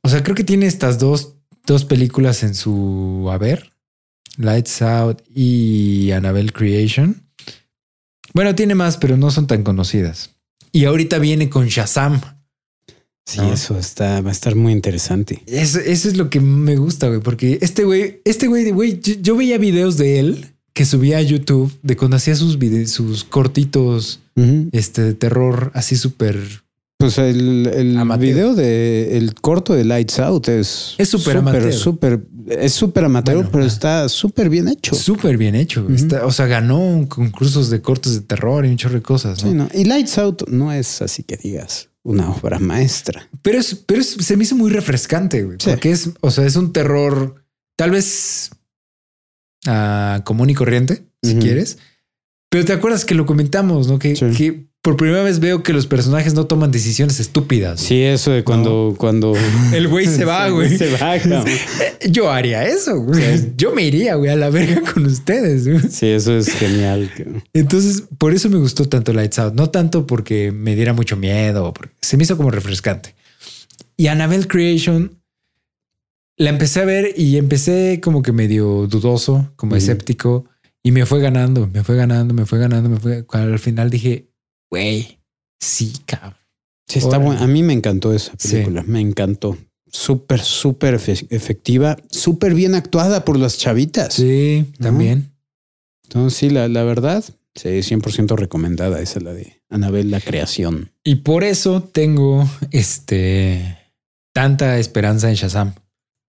[0.03, 1.35] o sea, creo que tiene estas dos,
[1.67, 3.73] dos películas en su haber,
[4.37, 7.23] Lights Out y Annabelle Creation.
[8.35, 10.31] Bueno, tiene más, pero no son tan conocidas.
[10.73, 12.21] Y ahorita viene con Shazam.
[13.29, 13.53] Sí, No.
[13.53, 15.43] eso está, va a estar muy interesante.
[15.47, 19.15] Eso, eso es lo que me gusta, güey, porque este güey, este güey, güey, yo,
[19.21, 23.25] yo veía videos de él que subía a YouTube de cuando hacía sus videos, sus
[23.25, 24.21] cortitos,
[24.73, 26.39] este de terror, así súper.
[26.99, 28.27] Pues el, el Amateur.
[28.29, 31.73] video de el corto de Lights Out es Es súper amateur.
[31.73, 33.67] súper, es súper amateur, Bueno, pero ah.
[33.69, 34.95] está súper bien hecho.
[34.97, 35.87] Súper bien hecho.
[35.91, 39.45] Está- o sea, ganó concursos de cortos de terror y un chorro de cosas.
[39.45, 39.51] ¿no?
[39.51, 39.69] Sí, ¿no?
[39.75, 43.29] Y Lights Out no es así que digas una obra maestra.
[43.43, 45.69] Pero es, pero es- se me hizo muy refrescante, güey, Sí.
[45.71, 47.45] porque es, o sea, es un terror
[47.77, 48.51] tal vez
[49.67, 51.79] ah, común y corriente, si quieres.
[52.51, 53.99] Pero te acuerdas que lo comentamos, ¿no?
[53.99, 54.31] Que, Sí.
[54.37, 57.79] que por primera vez veo que los personajes no toman decisiones estúpidas.
[57.79, 59.35] Sí, eso de cuando, cuando
[59.75, 60.79] El güey se va, güey.
[60.79, 61.47] Se va, cabrón.
[61.47, 63.53] Eh, Yo haría eso, güey.
[63.59, 65.69] Yo me iría, güey, a la verga con ustedes.
[65.69, 65.91] güey.
[65.91, 67.11] Sí, eso es genial.
[67.53, 69.53] Entonces, por eso me gustó tanto Lights Out.
[69.53, 73.15] No tanto porque me diera mucho miedo, porque se me hizo como refrescante.
[73.99, 75.19] Y Annabelle Creation
[76.39, 80.47] la empecé a ver y empecé como que medio dudoso, como escéptico,
[80.83, 83.27] y me fue ganando, me fue ganando, me fue ganando, me fue.
[83.33, 84.28] Al final dije,
[84.71, 85.19] güey,
[85.61, 86.35] sí, cabrón.
[86.87, 87.43] Sí, está bueno.
[87.43, 88.49] A mí me encantó esa Sí.
[88.53, 88.83] película.
[88.87, 89.59] Me encantó.
[89.91, 91.97] Súper, súper efe- efectiva.
[92.11, 94.15] Súper bien actuada por las chavitas.
[94.15, 95.33] Sí, también.
[96.05, 97.23] Entonces, sí, la, la verdad,
[97.55, 99.01] sí, 100% recomendada.
[99.01, 100.93] Esa es la de Anabel, la creación.
[101.05, 103.77] Y por eso tengo este
[104.35, 105.75] tanta esperanza en Shazam.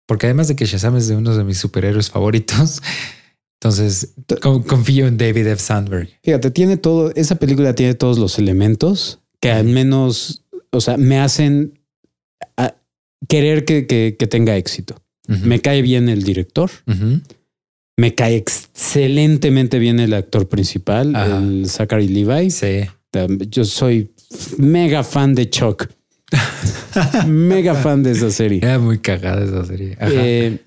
[0.08, 2.82] Porque además de que Shazam es de uno de mis superhéroes favoritos,
[3.62, 5.62] entonces con- confío en David F.
[5.62, 6.10] Sandberg.
[6.24, 11.19] Fíjate, tiene todo, esa película tiene todos los elementos que al menos, o sea, me
[11.19, 11.80] hacen
[12.58, 12.76] a-
[13.28, 14.95] querer que, que- que tenga éxito.
[15.28, 16.72] Me cae bien el director,
[17.98, 21.38] me cae excelentemente bien el actor principal, Ajá.
[21.38, 22.50] el Zachary Levi.
[22.50, 22.86] Sí.
[23.50, 24.12] Yo soy
[24.58, 25.88] mega fan de Chuck.
[27.28, 28.60] mega fan de esa serie.
[28.63, 29.95] Era muy cagada esa serie.
[30.00, 30.12] Ajá.
[30.15, 30.60] Eh,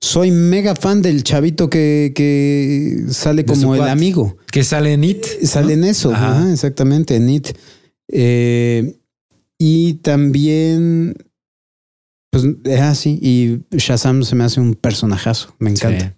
[0.00, 4.36] soy mega fan del chavito que, que sale como el amigo.
[4.52, 5.24] que sale en It.
[5.42, 6.38] Sale en eso, Ajá.
[6.40, 7.48] ajá, exactamente, en It.
[8.10, 8.96] Eh,
[9.58, 11.14] y también,
[12.30, 13.18] pues, es así.
[13.20, 15.54] Y Shazam se me hace un personajazo.
[15.58, 16.14] Me encanta.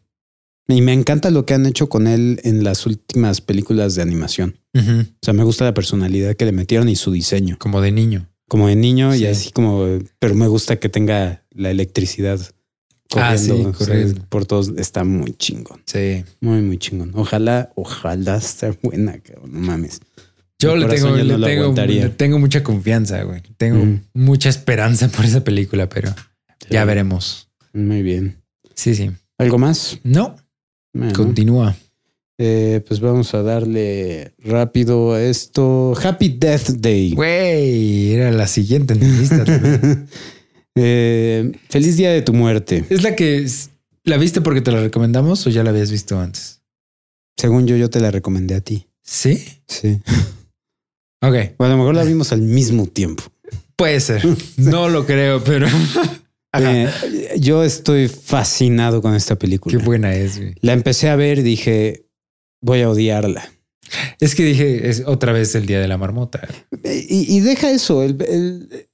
[0.68, 4.56] Y me encanta lo que han hecho con él en las últimas películas de animación.
[4.76, 4.80] O
[5.20, 7.56] sea, me gusta la personalidad que le metieron y su diseño.
[7.58, 8.28] Como de niño.
[8.46, 9.26] Como de niño y Sí.
[9.26, 9.84] así como,
[10.20, 12.38] pero me gusta que tenga la electricidad
[13.16, 14.22] Ah, sí, corriendo.
[14.28, 14.72] por todos.
[14.76, 15.80] Está muy chingón.
[15.86, 16.24] Sí.
[16.40, 17.10] Muy, muy chingón.
[17.14, 19.52] Ojalá, ojalá esté buena, cabrón.
[19.52, 20.00] No mames.
[20.58, 23.42] Yo le tengo, no le, tengo, le tengo mucha confianza, güey.
[23.56, 24.00] Tengo Mm.
[24.14, 26.14] mucha esperanza por esa película, pero
[26.68, 27.48] ya veremos.
[27.72, 28.36] Muy bien.
[28.74, 29.10] Sí, sí.
[29.38, 29.98] ¿Algo más?
[30.04, 30.36] No,
[30.92, 31.74] Bueno, continúa.
[32.38, 35.94] eh, pues vamos a darle rápido a esto.
[36.02, 37.12] Happy Death Day.
[37.14, 39.44] Güey, era la siguiente en mi lista.
[39.44, 40.06] también.
[40.82, 42.84] Eh, feliz día de tu muerte.
[42.90, 43.46] ¿Es la que
[44.04, 46.62] la viste porque te la recomendamos o ya la habías visto antes?
[47.36, 48.86] Según yo, yo te la recomendé a ti.
[49.02, 49.42] Sí.
[49.66, 50.00] Sí.
[51.22, 53.22] Ok, O a lo mejor la vimos al mismo tiempo.
[53.76, 54.22] puede ser.
[54.56, 55.66] No lo creo, pero.
[56.58, 56.88] Eh,
[57.38, 59.78] yo estoy fascinado con esta película.
[59.78, 60.36] qué buena es.
[60.38, 60.54] güey.
[60.62, 62.06] La empecé a ver y dije,
[62.60, 63.48] voy a odiarla.
[64.18, 66.40] Es que dije, es otra vez el día de la marmota.
[66.82, 68.02] Y, y deja eso.
[68.02, 68.88] el- el-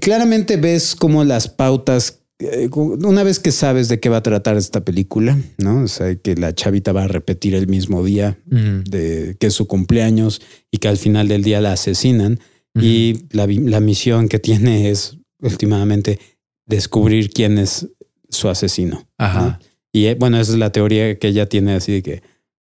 [0.00, 2.20] claramente ves como las pautas.
[2.38, 5.82] eh, Una vez que sabes de qué va a tratar esta película, no?
[5.84, 9.66] O sea, que la chavita va a repetir el mismo día de que es su
[9.66, 12.38] cumpleaños y que al final del día la asesinan.
[12.74, 16.18] Y la, la misión que tiene es últimamente
[16.66, 17.86] descubrir quién es
[18.30, 19.06] su asesino.
[19.18, 19.60] Ajá.
[19.92, 22.22] Y eh, bueno, esa es la teoría que ella tiene así de que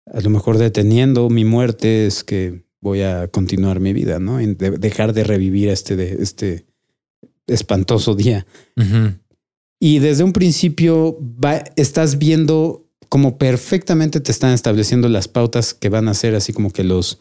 [0.06, 4.40] a lo mejor deteniendo mi muerte es que voy a continuar mi vida, ¿no?
[4.40, 6.68] Y de- dejar de revivir este, de, este
[7.48, 8.46] espantoso día.
[9.80, 15.90] Y desde un principio va- estás viendo como perfectamente te están estableciendo las pautas que
[15.90, 17.20] van a ser así como que los,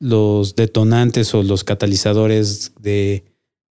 [0.00, 3.24] los detonantes o los catalizadores de,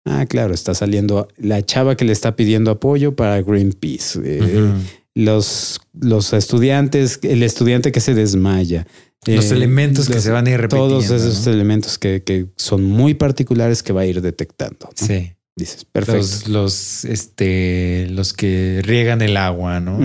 [0.05, 4.21] ah, claro, está saliendo la chava que le está pidiendo apoyo para Greenpeace.
[4.25, 4.73] eh,
[5.15, 8.87] los, los estudiantes, el estudiante que se desmaya.
[9.27, 10.89] Los eh, elementos que se van a ir repitiendo.
[11.01, 11.53] Todos esos ¿no?
[11.53, 14.79] elementos que, que son muy particulares que va a ir detectando.
[15.01, 15.07] ¿no?
[15.07, 15.33] Sí.
[15.59, 16.19] Dices, perfecto.
[16.21, 19.99] Los, los, este, los que riegan el agua, ¿no?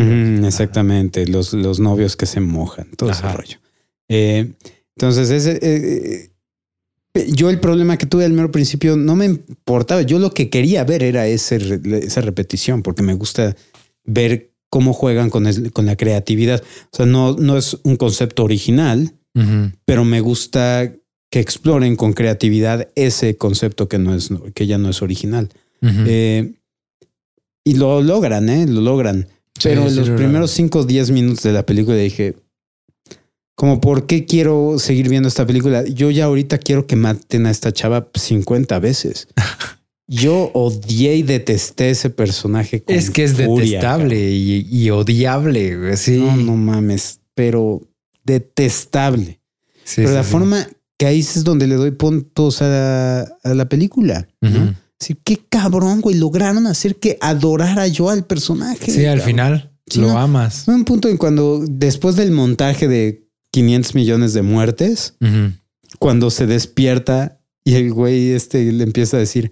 [0.47, 3.27] Exactamente, los, los novios que se mojan, todo Ajá.
[3.29, 3.57] ese rollo.
[4.09, 4.53] Eh,
[4.95, 6.31] entonces, ese, eh,
[7.13, 10.01] eh, yo el problema que tuve al mero principio no me importaba.
[10.01, 13.55] Yo lo que quería ver era ese, esa repetición, porque me gusta
[14.05, 16.63] ver cómo juegan con, el- con la creatividad.
[16.91, 19.13] O sea, no, no es un concepto original,
[19.85, 20.93] pero me gusta
[21.33, 25.49] que exploren con creatividad ese concepto que no es, que ya no es original.
[25.81, 26.53] Eh,
[27.65, 28.67] y lo logran, ¿eh?
[28.67, 29.29] Lo logran.
[29.57, 32.35] Sí, Pero en los lo primeros 5 o 10 minutos de la película dije,
[33.55, 35.83] como, ¿por qué quiero seguir viendo esta película?
[35.85, 39.27] Yo ya ahorita quiero que maten a esta chava 50 veces.
[40.07, 42.83] Yo odié y detesté ese personaje.
[42.83, 45.77] con Es que es furia, detestable y, y odiable.
[45.77, 45.97] güey.
[45.97, 46.19] Sí.
[46.19, 46.45] cabrón.
[46.45, 47.81] No, no mames, pero
[48.23, 49.39] detestable.
[49.83, 50.29] Sí, pero sí, la sí.
[50.29, 50.67] forma
[50.97, 54.27] que ahí es donde le doy puntos a la, a la película.
[54.99, 56.15] Así, qué cabrón, güey.
[56.17, 58.91] Lograron hacer que adorara yo al personaje.
[58.91, 59.25] Sí, al cabrón.
[59.25, 60.17] final Sí, lo no.
[60.19, 60.67] amas.
[60.67, 65.15] Un punto en cuando, después del montaje de 500 millones de muertes,
[65.99, 69.51] cuando se despierta y el güey este le empieza a decir,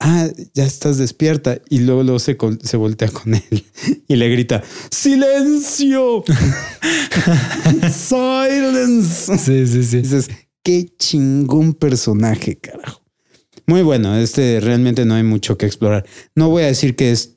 [0.00, 1.60] ah, ya estás despierta.
[1.70, 3.64] Y luego, luego se, se voltea con él
[4.08, 6.24] y le grita, silencio,
[7.90, 9.38] silence.
[9.38, 9.96] Sí, sí, sí.
[10.02, 10.28] Dices,
[10.62, 13.02] qué chingón personaje, carajo.
[13.66, 16.04] Muy bueno, este realmente no hay mucho que explorar.
[16.34, 17.36] No voy a decir que es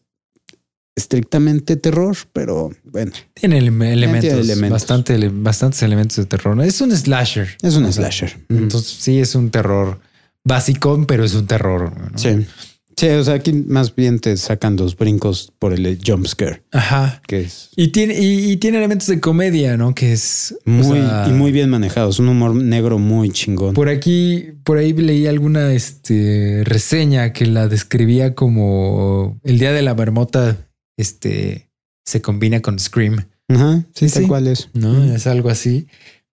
[0.96, 4.70] estrictamente terror, pero bueno, Tiene ele- elementos, elementos.
[4.72, 6.60] Bastante, bastantes elementos de terror.
[6.64, 7.58] Es un slasher.
[7.62, 8.46] es un O sea, slasher.
[8.50, 10.00] Entonces sí es un terror
[10.44, 11.92] básico, pero es un terror.
[12.12, 12.18] ¿no?
[12.18, 12.46] sí.
[12.96, 17.22] Sí, o sea, aquí más bien te sacan dos brincos por el jump scare, Ajá.
[17.28, 19.94] que es Y tiene, y, y tiene elementos de comedia, ¿no?
[19.96, 22.10] Que es o muy sea, y muy bien manejado.
[22.10, 23.74] Es un humor negro muy chingón.
[23.74, 29.82] Por aquí, por ahí leí alguna este, reseña que la describía como el día de
[29.82, 30.58] la marmota.
[30.98, 31.70] Este
[32.06, 34.28] se combina con Scream, Ajá, sí, Sí, tal sí.
[34.30, 34.70] cual es.
[34.74, 35.04] ¿no?
[35.14, 35.88] Es algo así.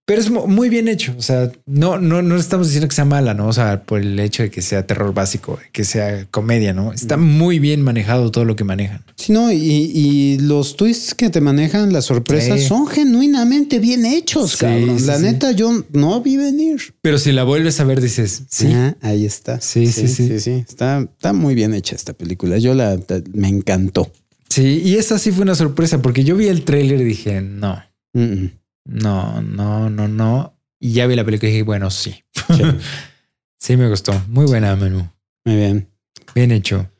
[0.06, 1.14] Pero es mu- muy bien hecho.
[1.16, 3.46] O sea, no, no, no estamos diciendo que sea mala, no?
[3.46, 6.92] O sea, por el hecho de que sea terror básico, que sea comedia, no?
[6.92, 9.04] Está muy bien manejado todo lo que manejan.
[9.14, 12.66] Sí, no, y, y los twists que te manejan, las sorpresas, Sí.
[12.66, 14.98] son genuinamente bien hechos, Sí, cabrón.
[14.98, 15.22] sí, La sí.
[15.22, 16.80] neta, yo no vi venir.
[17.02, 19.60] Pero si la vuelves a ver, dices, sí, Ah, ahí está.
[19.60, 20.50] Sí, sí, sí.
[20.68, 22.58] Está, está muy bien hecha esta película.
[22.58, 24.10] Yo la, la- me encantó.
[24.48, 24.82] sí.
[24.84, 27.80] Y esa sí fue una sorpresa porque yo vi el tráiler y dije, no,
[28.12, 28.50] Mm, mm.
[28.84, 30.56] No, no, no, no.
[30.80, 32.22] Y ya vi la película y dije, bueno, sí.
[32.34, 32.62] Sí.
[33.58, 34.12] sí, me gustó.
[34.28, 35.08] Muy buena, Menú.
[35.44, 35.88] Muy bien.
[36.34, 36.90] Bien hecho.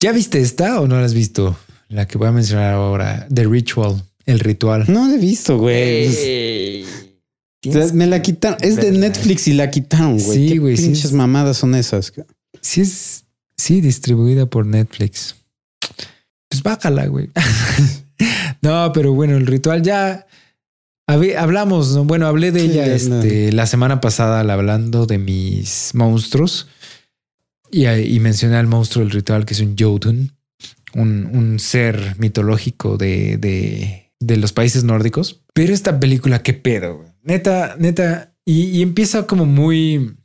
[0.00, 1.56] ¿Ya viste esta o no la has visto?
[1.88, 4.84] La que voy a mencionar ahora, The Ritual, el ritual.
[4.88, 6.06] No la he visto, güey.
[6.06, 6.86] Ey.
[7.68, 8.58] O sea, me la quitaron.
[8.62, 8.90] Es de.
[8.90, 10.38] Netflix y la quitaron, güey.
[10.38, 12.12] Sí, ¿Qué güey, sí Pinches es- mamadas son esas.
[12.60, 13.24] Sí, es,
[13.56, 15.36] sí, distribuida por Netflix.
[16.48, 17.30] Pues bájala, güey.
[18.62, 20.26] no, pero bueno, el ritual ya
[21.06, 22.04] hablamos, ¿no?
[22.04, 26.68] Bueno, hablé de Sí, ella este, la semana pasada al- hablando de mis monstruos
[27.70, 30.32] y, y mencioné al monstruo del ritual que es un Jotun,
[30.94, 35.42] un, un ser mitológico de, de, de los países nórdicos.
[35.54, 37.08] Pero esta película, qué pedo, güey.
[37.22, 40.16] Neta, neta, y, y empieza como muy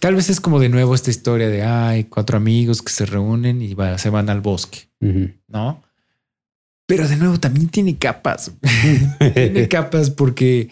[0.00, 3.62] Tal vez es como de nuevo esta historia de ay, cuatro amigos que se reúnen
[3.62, 4.90] y va- se van al bosque.
[5.48, 5.82] ¿no?
[6.88, 8.50] Pero de nuevo también tiene capas.
[9.34, 10.70] tiene capas porque,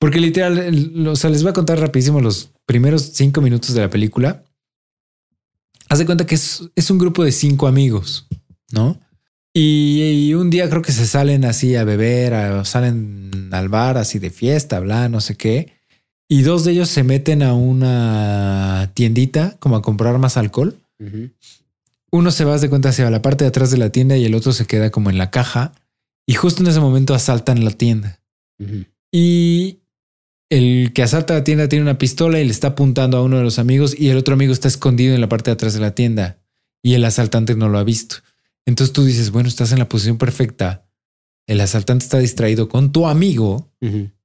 [0.00, 3.88] porque literal, o sea, les voy a contar rapidísimo los primeros cinco minutos de la
[3.88, 4.42] película.
[5.88, 8.26] Haz de cuenta que es, es un grupo de cinco amigos,
[8.72, 8.98] ¿no?
[9.52, 13.96] Y, y un día creo que se salen así a beber, a- salen al bar
[13.96, 15.72] así de fiesta, bla, no sé qué.
[16.28, 20.76] Y dos de ellos se meten a una tiendita como a comprar más alcohol.
[22.14, 24.36] Uno se va de cuenta hacia la parte de atrás de la tienda y el
[24.36, 25.72] otro se queda como en la caja.
[26.28, 28.20] Y justo en ese momento asaltan la tienda.
[29.10, 29.80] Y
[30.48, 33.42] el que asalta la tienda tiene una pistola y le está apuntando a uno de
[33.42, 35.96] los amigos y el otro amigo está escondido en la parte de atrás de la
[35.96, 36.38] tienda
[36.84, 38.18] y el asaltante no lo ha visto.
[38.64, 40.86] Entonces tú dices, bueno, estás en la posición perfecta.
[41.48, 43.72] El asaltante está distraído con tu amigo.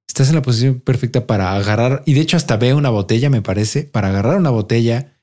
[0.08, 3.42] Estás en la posición perfecta para agarrar y de hecho hasta ve una botella, me
[3.42, 5.19] parece, para agarrar una botella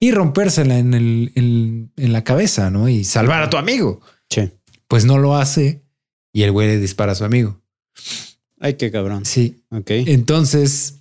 [0.00, 2.88] y rompérsela en, el, en, en la cabeza, ¿no?
[2.88, 4.00] Y salvar a tu amigo.
[4.30, 4.50] Sí.
[4.88, 5.82] Pues no lo hace
[6.32, 7.60] y el güey le dispara a su amigo.
[8.58, 9.24] Ay, qué cabrón.
[9.24, 9.90] Sí, Ok.
[9.90, 10.96] entonces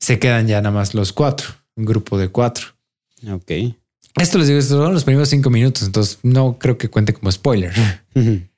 [0.00, 2.66] se quedan ya nada más los cuatro, un grupo de cuatro.
[3.30, 3.50] Ok.
[4.20, 7.30] Esto les digo, estos son los primeros cinco minutos, entonces no creo que cuente como
[7.30, 7.72] spoiler.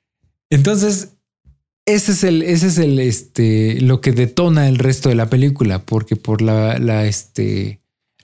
[0.49, 1.09] Entonces,
[1.85, 5.83] ese es el, ese es el, este, lo que detona el resto de la película,
[5.85, 7.78] porque por la, la, este,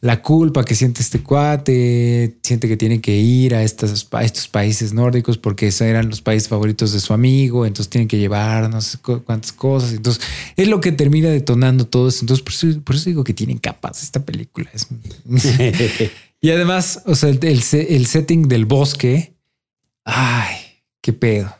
[0.05, 4.05] la culpa que siente este cuate, siente que tiene que ir a, estos
[4.51, 8.69] países nórdicos porque esos eran los países favoritos de su amigo, entonces tienen que llevar
[8.69, 9.93] no sé cu- cuántas cosas.
[9.93, 10.23] Entonces,
[10.57, 12.19] es lo que termina detonando todo eso.
[12.21, 14.69] Entonces, por eso, por eso digo que tienen capas esta película.
[14.75, 14.87] Es-
[16.39, 19.33] y además, o sea, el, el se- el setting del bosque,
[20.03, 20.55] ay,
[21.01, 21.51] qué pedo.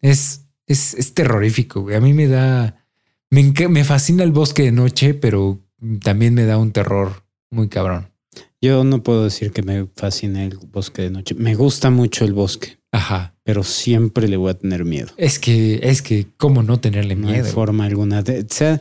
[0.00, 1.86] Es, es, es terrorífico.
[1.96, 2.84] A mí me da,
[3.30, 5.60] me, me fascina el bosque de noche, pero
[6.02, 7.23] también me da un terror
[7.54, 8.08] muy cabrón.
[8.60, 11.34] Yo no puedo decir que me fascine el bosque de noche.
[11.34, 13.34] Me gusta mucho el bosque, Ajá.
[13.44, 15.08] pero siempre le voy a tener miedo.
[15.16, 17.46] Es que, es que, ¿cómo no tenerle No hay miedo?
[17.52, 18.22] forma alguna.
[18.22, 18.80] De, sea,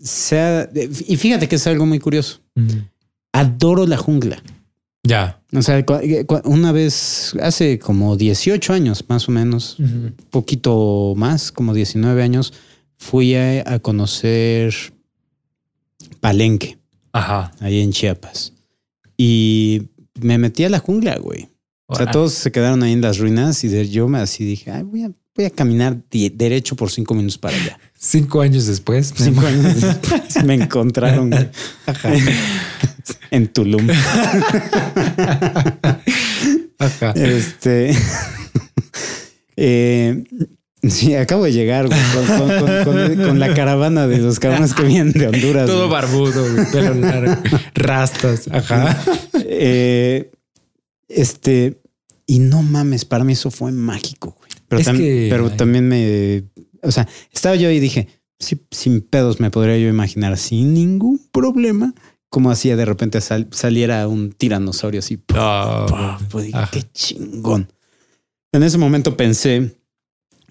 [0.00, 2.40] sea, de- y fíjate que es algo muy curioso.
[2.54, 2.68] Mm.
[3.32, 4.42] Adoro la jungla.
[5.04, 5.40] Ya.
[5.52, 5.98] O sea, cu-
[6.44, 9.76] una vez, hace como 18 años más o menos,
[10.30, 12.52] poquito más, como 19 años,
[12.98, 14.72] fui a, a conocer
[16.20, 16.78] Palenque,
[17.12, 17.52] Ajá.
[17.60, 18.52] ahí en Chiapas.
[19.16, 19.88] Y
[20.20, 21.48] me metí a la jungla, güey.
[21.86, 24.70] O sea, todos se quedaron ahí en las ruinas y de- yo me así dije,
[24.70, 27.78] Ay, voy, a, voy a caminar derecho por cinco minutos para allá.
[27.98, 29.12] Cinco años después.
[29.14, 31.48] Cinco años después me encontraron güey,
[33.30, 33.86] en Tulum.
[36.78, 37.12] Ajá.
[37.12, 37.94] Este.
[39.56, 40.24] eh,
[40.88, 44.74] sí, acabo de llegar güey, con, con- con- con- con la caravana de los cabrones
[44.74, 45.66] que vienen de Honduras.
[45.66, 45.90] Todo güey.
[46.00, 47.42] barbudo, güey, pelo largo,
[47.74, 48.48] rastas.
[48.50, 49.02] Ajá.
[49.44, 50.30] Eh,
[51.08, 51.78] este.
[52.26, 54.50] Y no mames, para mí eso fue mágico, güey.
[54.68, 55.56] Pero, Es tam- que- pero ay.
[55.56, 56.44] también me,
[56.82, 58.08] o sea, estaba yo y dije,
[58.38, 61.92] sí, sin pedos me podría yo imaginar sin ningún problema
[62.30, 65.16] como hacía de repente sal- saliera un tiranosaurio así.
[65.16, 66.70] Dije, Ajá.
[66.72, 67.70] qué chingón.
[68.52, 69.76] En ese momento pensé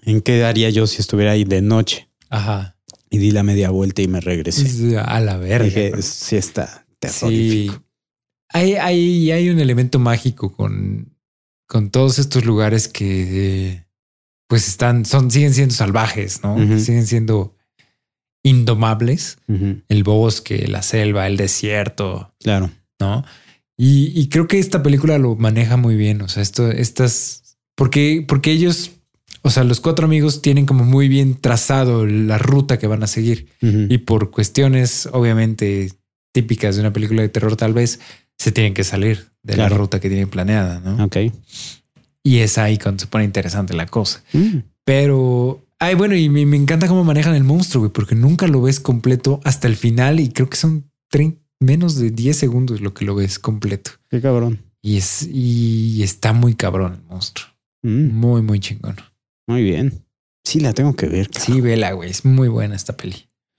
[0.02, 2.76] en qué haría yo si estuviera ahí de noche Ajá.
[3.10, 4.98] y di la media vuelta y me regresé.
[4.98, 5.64] A la verga.
[5.64, 7.08] Dije, sí está Sí.
[7.18, 7.82] terrorífico.
[8.50, 11.16] Hay, hay, hay un elemento mágico con,
[11.66, 13.86] con todos estos lugares que eh,
[14.46, 16.56] pues están, son, siguen siendo salvajes, ¿no?
[16.78, 17.56] Siguen siendo
[18.42, 19.38] indomables.
[19.88, 22.70] El bosque, la selva, el desierto, Claro.
[23.00, 23.24] ¿no?
[23.76, 26.20] Y, y creo que esta película lo maneja muy bien.
[26.22, 28.92] O sea, esto, estas, porque, porque ellos,
[29.42, 33.06] o sea, los cuatro amigos tienen como muy bien trazado la ruta que van a
[33.06, 33.48] seguir.
[33.60, 35.92] Y por cuestiones, obviamente,
[36.32, 38.00] típicas de una película de terror, tal vez
[38.38, 39.74] se tienen que salir de Claro.
[39.74, 41.04] la ruta que tienen planeada, ¿no?
[41.04, 41.16] Ok.
[42.24, 44.22] Y es ahí cuando se pone interesante la cosa.
[44.32, 44.58] Mm.
[44.84, 48.62] Pero, ay, bueno, y me, me encanta cómo manejan el monstruo, güey, porque nunca lo
[48.62, 52.94] ves completo hasta el final y creo que son 30 menos de 10 segundos lo
[52.94, 53.92] que lo ves completo.
[54.10, 54.60] Qué cabrón.
[54.80, 57.48] Y es, y está muy cabrón el monstruo.
[57.82, 58.96] Mm, Muy, muy chingón.
[59.52, 60.04] Muy bien.
[60.44, 61.28] Sí, la tengo que ver.
[61.38, 62.10] Sí, vela, güey.
[62.10, 63.14] Es muy buena esta peli.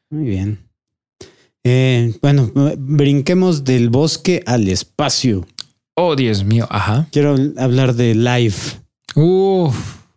[0.09, 0.59] Muy bien.
[1.63, 5.45] Eh, bueno, brinquemos del bosque al espacio.
[5.95, 6.67] Oh, Dios mío.
[6.69, 7.07] Ajá.
[7.11, 8.77] Quiero hablar de Life.
[9.15, 9.75] Uf.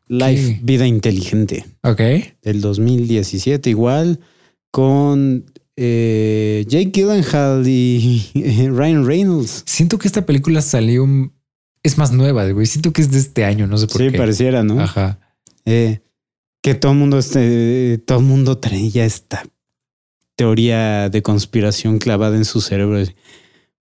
[0.09, 0.61] Life.
[0.63, 2.01] Vida Inteligente, Ok.
[2.43, 4.21] del 2017, igual,
[4.71, 5.45] con
[5.77, 8.31] eh, Jake Gyllenhaal y
[8.73, 9.63] Ryan Reynolds.
[9.67, 11.07] Siento que esta película salió.
[11.83, 12.67] Es más nueva, güey.
[12.67, 13.67] Siento que es de este año.
[13.67, 14.19] No sé por Sí, qué.
[14.19, 14.81] pareciera, ¿no?
[14.81, 15.19] Ajá.
[15.67, 16.01] Eh,
[16.63, 19.45] que todo el mundo, este, todo el mundo traía esta
[20.37, 23.03] teoría de conspiración clavada en su cerebro.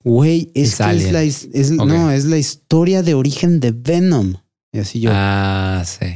[0.03, 4.35] Güey, es, Es que es la, es- no, es la historia de origen de Venom.
[4.73, 6.07] Y así yo, Ah, sí.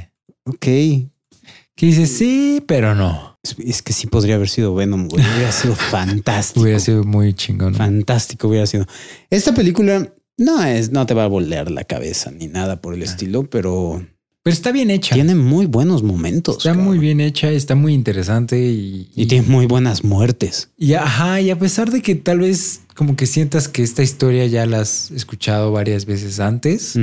[0.45, 3.39] ok, Que dice sí, pero no.
[3.43, 5.25] es, es que sí podría haber sido Venom, güey.
[5.25, 6.63] Hubiera sido fantástico.
[6.63, 7.75] Hubiera sido muy chingón.
[7.75, 8.85] Fantástico hubiera sido.
[9.31, 13.03] Esta película no es, no te va a volar la cabeza ni nada por el
[13.03, 13.05] Ah.
[13.07, 14.05] estilo, pero
[14.43, 15.15] Pero está bien hecha.
[15.15, 16.59] tiene muy buenos momentos.
[16.59, 16.87] está cabrón.
[16.87, 20.71] muy bien hecha, está muy interesante y, Y tiene muy buenas muertes.
[20.77, 24.47] y ajá, y a pesar de que tal vez como que sientas que esta historia
[24.47, 26.99] ya la has escuchado varias veces antes,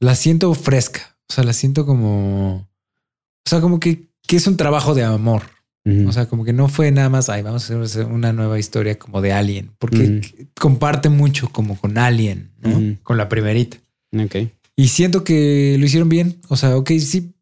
[0.00, 1.16] la siento fresca.
[1.28, 5.42] O sea, la siento como, o sea, como que, que es un trabajo de amor.
[6.08, 8.98] O sea, como que no fue nada más, ay, vamos a hacer una nueva historia
[8.98, 12.96] como de Alien, porque comparte mucho como con Alien, ¿no?
[13.04, 13.76] Con la primerita.
[14.12, 14.34] Ok.
[14.76, 16.38] Y siento que lo hicieron bien.
[16.48, 17.32] O sea, ok, sí,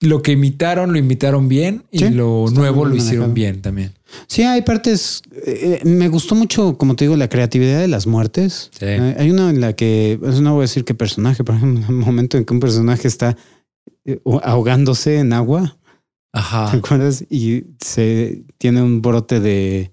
[0.00, 3.34] lo que imitaron, lo imitaron bien y Sí, lo nuevo lo hicieron manejado.
[3.34, 3.92] bien también.
[4.28, 5.22] Sí, hay partes.
[5.44, 8.70] eh, me gustó mucho, como te digo, la creatividad de las muertes.
[8.78, 8.84] Sí.
[8.86, 11.64] Eh, hay una en la que, pues, no voy a decir qué personaje, pero hay
[11.64, 13.36] un momento en que un personaje está
[14.04, 15.76] eh, ahogándose en agua,
[16.32, 16.70] ¿te Ajá.
[16.72, 17.24] acuerdas?
[17.30, 19.90] Y se tiene un brote de.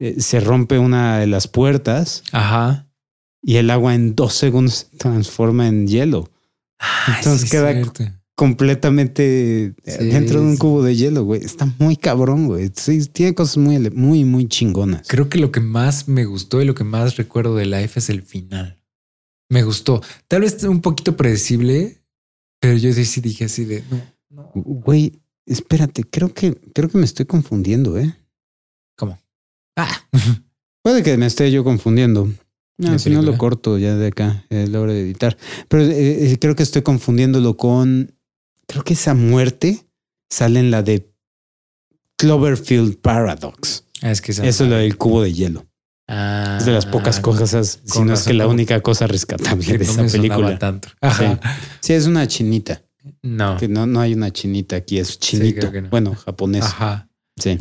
[0.00, 2.88] eh, se rompe una de las puertas Ajá.
[3.42, 6.30] Y el agua en dos segundos se transforma en hielo.
[6.78, 8.04] Ay, Entonces sí, queda- cierto.
[8.36, 10.58] Completamente eh, Sí, dentro de un sí.
[10.58, 11.44] cubo de hielo, güey.
[11.44, 12.70] Está muy cabrón, güey.
[12.74, 15.06] Sí, tiene cosas muy, muy, muy chingonas.
[15.08, 18.08] Creo que lo que más me gustó y lo que más recuerdo de Life es
[18.08, 18.82] el final.
[19.50, 20.00] Me gustó.
[20.26, 22.02] Tal vez un poquito predecible,
[22.60, 24.50] pero yo sí, sí dije así de no, no.
[24.54, 28.16] Güey, espérate, creo que, creo que me estoy confundiendo, ¿eh?
[29.76, 30.08] Ah,
[30.82, 32.28] Puede que me esté yo confundiendo.
[32.80, 35.36] No, ¿La si no lo corto ya de acá, es la hora de editar.
[35.68, 38.12] Pero eh, eh, creo que estoy confundiéndolo con.
[38.66, 39.86] Creo que esa muerte
[40.30, 41.10] sale en la de
[42.18, 43.84] Cloverfield Paradox.
[44.02, 45.66] Ah, es que esa- Eso es lo del cubo de hielo.
[46.08, 49.78] Ah, Es de las pocas cosas, si no es que la única cosa rescatable que
[49.78, 50.58] de no esa me sonaba película.
[50.58, 50.88] tanto.
[51.00, 51.38] Ajá.
[51.80, 52.82] Sí, es una chinita.
[53.22, 53.56] No.
[53.58, 55.70] Que no, no hay una chinita aquí, es chinito.
[55.70, 55.88] no.
[55.88, 56.64] Bueno, japonés.
[56.64, 57.08] Ajá.
[57.38, 57.58] Sí.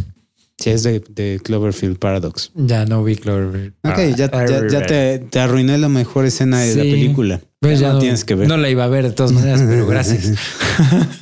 [0.60, 2.52] Sí, es de, de Cloverfield Paradox.
[2.54, 3.74] Ya no vi Clover.
[3.84, 7.42] Ok, ya, ya, ya te, te arruiné la mejor escena de la película.
[7.60, 8.48] Pues ya no tienes que ver.
[8.48, 10.34] No la iba a ver de todas maneras, pero gracias.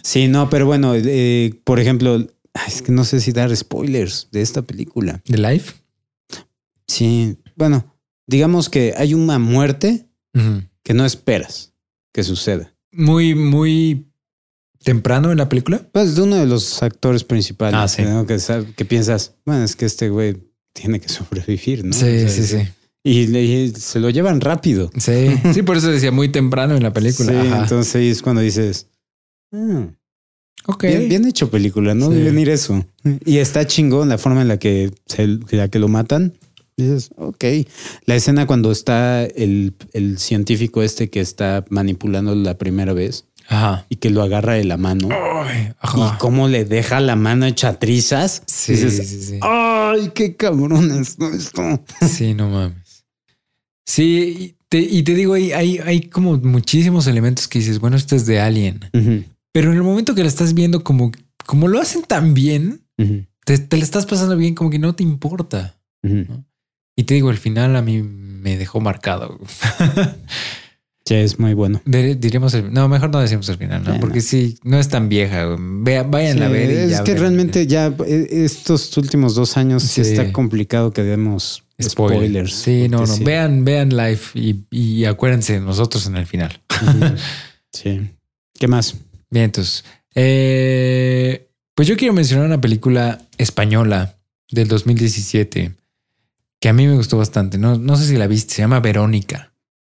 [0.03, 2.27] Sí, no, pero bueno, eh, por ejemplo,
[2.67, 5.21] es que no sé si dar spoilers de esta película.
[5.25, 5.73] ¿De Life?
[6.87, 7.93] Sí, bueno,
[8.25, 10.07] digamos que hay una muerte
[10.83, 11.73] que no esperas
[12.13, 12.73] que suceda.
[12.91, 14.06] Muy, muy
[14.87, 15.81] temprano en la película.
[15.91, 17.77] Pues de uno de los actores principales.
[17.77, 18.03] Ah, sí.
[18.03, 18.25] ¿no?
[18.25, 20.37] que, piensas, bueno, es que este güey
[20.71, 21.91] tiene que sobrevivir, ¿no?
[21.91, 22.57] Sí, O sea, sí, sí.
[23.03, 24.89] Y, se lo llevan rápido.
[24.97, 27.33] Sí, sí, por eso decía muy temprano en la película.
[27.33, 27.63] Sí, Ajá.
[27.63, 28.87] entonces es cuando dices,
[29.51, 29.89] "Ah,
[30.67, 30.83] ok.
[30.83, 32.23] bien, bien hecho película, no Sí.
[32.23, 32.85] venir eso.
[33.25, 36.31] Y está chingón la forma en la que, se, la que lo matan.
[36.77, 37.43] Dices, ok.
[38.05, 43.85] La escena cuando está el, el científico este que está manipulando la primera vez Ajá.
[43.89, 47.79] y que lo agarra de la mano Ay, y cómo le deja la mano hecha
[47.79, 48.43] trizas.
[48.45, 49.39] Sí, dices, sí, sí.
[49.41, 51.83] ay, qué cabrón es esto.
[52.07, 53.05] Sí, no mames.
[53.85, 57.95] Sí, y te, y te digo, hay, hay, hay como muchísimos elementos que dices, bueno,
[57.95, 58.81] esto es de Alien.
[59.53, 61.11] Pero en el momento que la estás viendo, como,
[61.45, 62.81] como lo hacen tan bien,
[63.45, 65.77] te, te la estás pasando bien, como que no te importa.
[66.03, 69.39] Y te digo, el final a mí me dejó marcado.
[71.07, 71.81] Sí, es muy bueno.
[71.85, 73.97] Diríamos el, no, mejor no decimos el final, ¿no?
[73.99, 74.21] Porque no.
[74.21, 75.45] sí, no es tan vieja.
[75.57, 76.69] vayan a Sí, ver.
[76.69, 80.03] y es ya que realmente ya eh, estos últimos dos años sí.
[80.03, 80.11] Sí.
[80.11, 82.17] está complicado que demos Spoiler.
[82.19, 82.53] spoilers.
[82.53, 83.07] Sí, no, no.
[83.07, 83.23] sí.
[83.23, 86.59] Vean, vean live y, y acuérdense de nosotros en el final.
[87.71, 88.09] Sí.
[88.59, 88.95] ¿Qué más?
[89.29, 89.85] Bien, entonces.
[90.15, 94.17] eh, pues yo quiero mencionar una película española
[94.51, 95.71] del 2017
[96.59, 97.57] que a mí me gustó bastante.
[97.57, 99.53] No, no sé si la viste, se llama Verónica.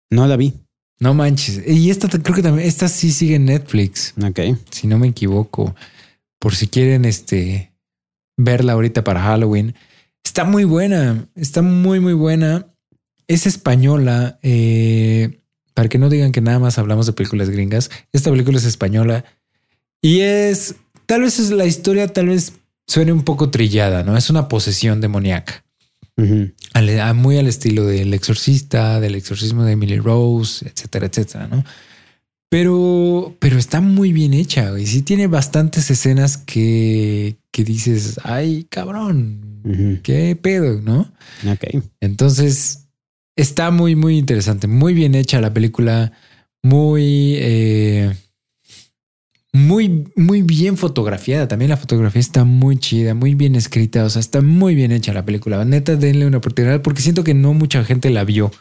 [0.10, 0.54] No la vi.
[1.00, 1.62] No manches.
[1.68, 4.40] Y esta creo que también, esta sí sigue en Netflix, Ok.
[4.72, 5.76] si no me equivoco.
[6.40, 7.74] Por si quieren este
[8.38, 9.76] verla ahorita para Halloween.
[10.24, 12.68] Está muy buena, está muy, muy buena.
[13.28, 14.40] Es española.
[14.44, 15.40] eh,
[15.74, 19.26] para que no digan que nada más hablamos de películas gringas, esta película es española
[20.02, 20.74] y es
[21.06, 22.54] tal vez es la historia, tal vez
[22.88, 25.64] suene un poco trillada, no es una posesión demoníaca.
[26.74, 31.64] Al- a- muy al estilo del exorcista, del exorcismo de Emily Rose, etcétera, etcétera, ¿no?
[32.50, 38.66] Pero, pero está muy bien hecha y sí tiene bastantes escenas que, que dices, ay,
[38.70, 41.12] cabrón, qué pedo, ¿no?
[41.46, 41.84] Ok.
[42.00, 42.88] Entonces
[43.36, 46.14] está muy, muy interesante, muy bien hecha la película,
[46.64, 48.16] muy, eh,
[49.58, 51.48] muy, muy bien fotografiada.
[51.48, 54.06] También la fotografía está muy chida, muy bien escrita.
[54.06, 55.64] O sea, está muy bien hecha la película.
[55.66, 58.52] Neta, denle una oportunidad porque siento que no mucha gente la vio.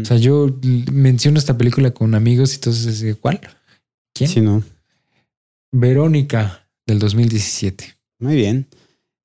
[0.00, 0.58] O sea, yo
[0.92, 3.40] menciono esta película con amigos y entonces, ¿cuál?
[4.14, 4.28] ¿Quién?
[4.30, 4.62] Sí, no.
[5.70, 7.94] Verónica del 2017.
[8.18, 8.66] Muy bien.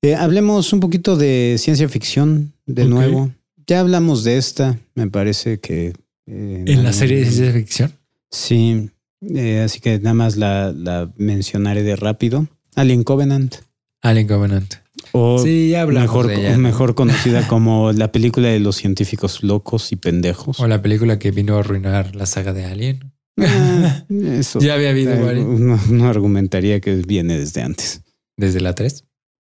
[0.02, 3.30] Eh, hablemos un poquito de ciencia ficción de nuevo.
[3.66, 5.92] Ya hablamos de esta, me parece que...
[6.26, 7.92] eh, En la serie de ciencia ficción.
[8.30, 8.90] Sí,
[9.20, 12.46] eh, así que nada más la, la mencionaré de rápido.
[12.76, 13.54] Alien Covenant.
[14.02, 14.74] Alien Covenant.
[15.12, 16.58] O Sí, ya mejor, de ella, ¿no?
[16.58, 20.60] mejor conocida como la película de los científicos locos y pendejos.
[20.60, 23.12] O la película que vino a arruinar la saga de Alien.
[23.40, 24.58] Ah, eso.
[24.60, 28.02] Ya había habido Eh, uno argumentaría que viene desde antes.
[28.36, 29.04] Desde la 3.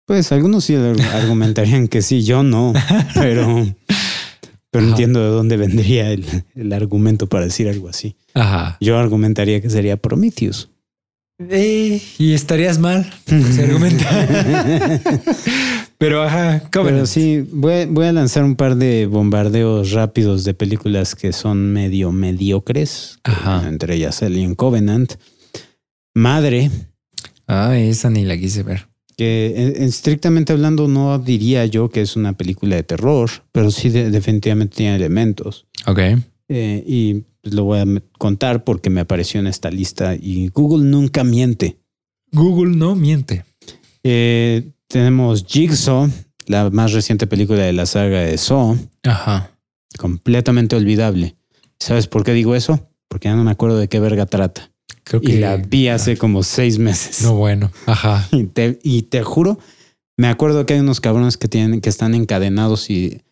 [0.06, 2.72] Pues algunos sí ar- argumentarían que sí, yo no,
[3.14, 3.64] pero,
[4.70, 4.90] pero Ajá.
[4.92, 8.16] entiendo de dónde vendría el, el argumento para decir algo así.
[8.34, 8.76] Ajá.
[8.80, 10.68] Yo argumentaría que sería Prometheus.
[11.48, 13.10] Eh, y estarías mal.
[13.26, 14.06] Se argumenta.
[15.98, 17.06] Pero ajá, Pero Covenant.
[17.06, 22.12] sí, voy, voy a lanzar un par de bombardeos rápidos de películas que son medio
[22.12, 23.18] mediocres.
[23.24, 23.66] Ajá.
[23.68, 25.14] Entre ellas Alien Covenant.
[26.14, 26.70] Madre,
[27.46, 28.86] Ah, esa ni la quise ver.
[29.20, 33.90] Que eh, estrictamente hablando no diría yo que es una película de terror, pero sí
[33.90, 35.66] de- definitivamente tiene elementos.
[35.86, 35.98] Ok.
[36.48, 37.84] Eh, y pues, lo voy a
[38.18, 41.76] contar porque me apareció en esta lista y Google nunca miente.
[42.32, 43.44] Google no miente.
[44.04, 46.08] Eh, tenemos Jigsaw,
[46.46, 49.50] la más reciente película de la saga de Saw, Ajá.
[49.98, 51.36] completamente olvidable.
[51.78, 52.88] ¿Sabes por qué digo eso?
[53.08, 54.69] Porque ya no me acuerdo de qué verga trata.
[55.05, 57.22] Creo Y la vi hace como seis meses.
[57.22, 57.70] No, bueno.
[57.86, 58.28] Ajá.
[58.32, 59.59] Y te, y te juro,
[60.16, 63.22] me acuerdo que hay unos cabrones que tienen, que están encadenados y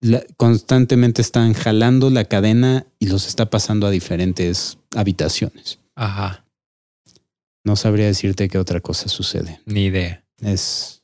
[0.00, 5.78] la- constantemente están jalando la cadena y los está pasando a diferentes habitaciones.
[5.96, 6.44] Ajá.
[7.64, 9.60] No sabría decirte qué otra cosa sucede.
[9.66, 10.24] Ni idea.
[10.40, 11.02] Es.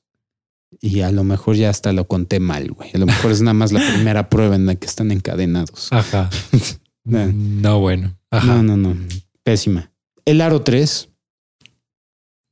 [0.80, 2.90] Y a lo mejor ya hasta lo conté mal, güey.
[2.94, 5.88] A lo mejor es nada más la primera prueba en la que están encadenados.
[5.92, 6.30] Ajá.
[7.06, 7.26] No.
[7.34, 8.16] no, bueno.
[8.30, 8.46] Ajá.
[8.46, 8.96] No, no, no.
[9.42, 9.92] Pésima.
[10.24, 11.08] El Aro 3.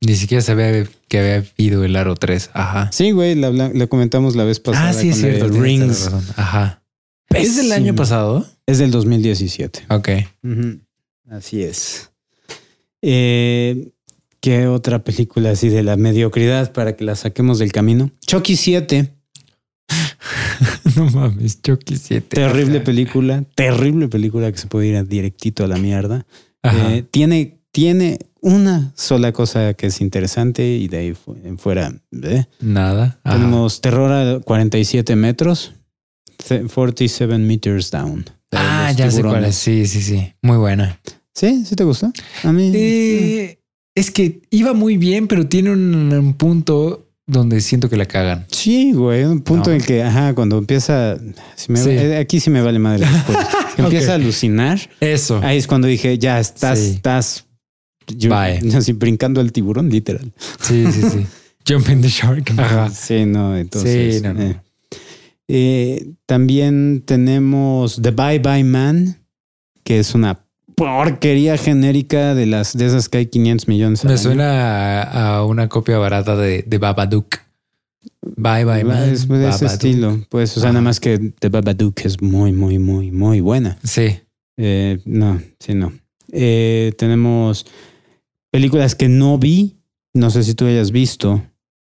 [0.01, 2.51] Ni siquiera sabía que había habido el Aro 3.
[2.53, 2.91] Ajá.
[2.91, 4.89] Sí, güey, la, comentamos la vez pasada.
[4.89, 5.47] ah, sí, es cierto.
[5.47, 6.09] Rings.
[6.35, 6.83] Ajá.
[7.29, 8.45] ¿Es del año pasado?
[8.65, 9.85] Es del 2017.
[9.89, 10.09] Ok.
[10.43, 10.79] Ujú.
[11.29, 12.11] Así es.
[13.01, 13.91] Eh,
[14.39, 18.11] ¿Qué otra película así de la mediocridad para que la saquemos del camino?
[18.25, 19.13] Chucky 7.
[20.97, 22.27] no mames, Chucky 7.
[22.27, 23.45] Terrible película.
[23.55, 26.25] Terrible película que se puede ir a directito a la mierda.
[26.61, 26.93] Ajá.
[26.93, 31.13] Eh, tiene, tiene una sola cosa que es interesante y de ahí
[31.43, 31.91] en fuera.
[32.21, 32.45] ¿eh?
[32.61, 33.19] Nada.
[33.23, 33.35] Ajá.
[33.37, 35.73] Tenemos Terror a 47 metros.
[36.37, 38.25] ce- 47 meters down.
[38.51, 39.55] Ah, ya sé cuál es.
[39.55, 40.33] Sí, sí, sí.
[40.41, 40.99] Muy buena.
[41.33, 41.63] ¿Sí?
[41.65, 42.11] ¿Sí te gustó?
[42.43, 42.71] A mí.
[42.75, 43.57] Eh,
[43.95, 48.45] es que iba muy bien, pero tiene un, un punto donde siento que la cagan.
[48.51, 49.75] Sí, güey, un punto No.
[49.77, 51.17] en que, ajá, cuando empieza,
[51.55, 51.89] si me- Sí.
[51.91, 53.07] eh, aquí sí me vale madre.
[53.77, 54.79] Empieza a alucinar.
[54.99, 55.39] Eso.
[55.41, 56.89] Ahí es cuando dije, ya estás, Sí.
[56.95, 57.45] estás
[58.07, 58.59] yo- Bye.
[58.77, 60.31] así brincando el tiburón, literal.
[60.61, 61.25] Sí, sí, sí.
[61.67, 62.51] Jumping the shark.
[62.57, 62.89] Ajá.
[62.89, 64.15] Sí, no, entonces.
[64.17, 64.41] Sí, no, no.
[64.41, 64.59] eh.
[65.47, 69.17] Eh, también tenemos The Bye Bye Man,
[69.83, 70.39] que es una
[70.75, 74.03] porquería genérica de las de esas que hay 500 millones.
[74.05, 77.35] Me suena a, a una copia barata de, de Babadook.
[78.35, 79.09] Bye, bye, man.
[79.09, 79.71] Es de ese Babadook.
[79.71, 80.19] estilo.
[80.29, 83.77] Pues, o sea, nada más que The Babadook es muy, muy, muy, muy buena.
[83.83, 84.17] Sí.
[84.57, 85.91] Eh, no, sí, no.
[86.97, 87.65] Tenemos
[88.53, 89.79] películas que no vi.
[90.13, 91.41] No sé si tú hayas visto.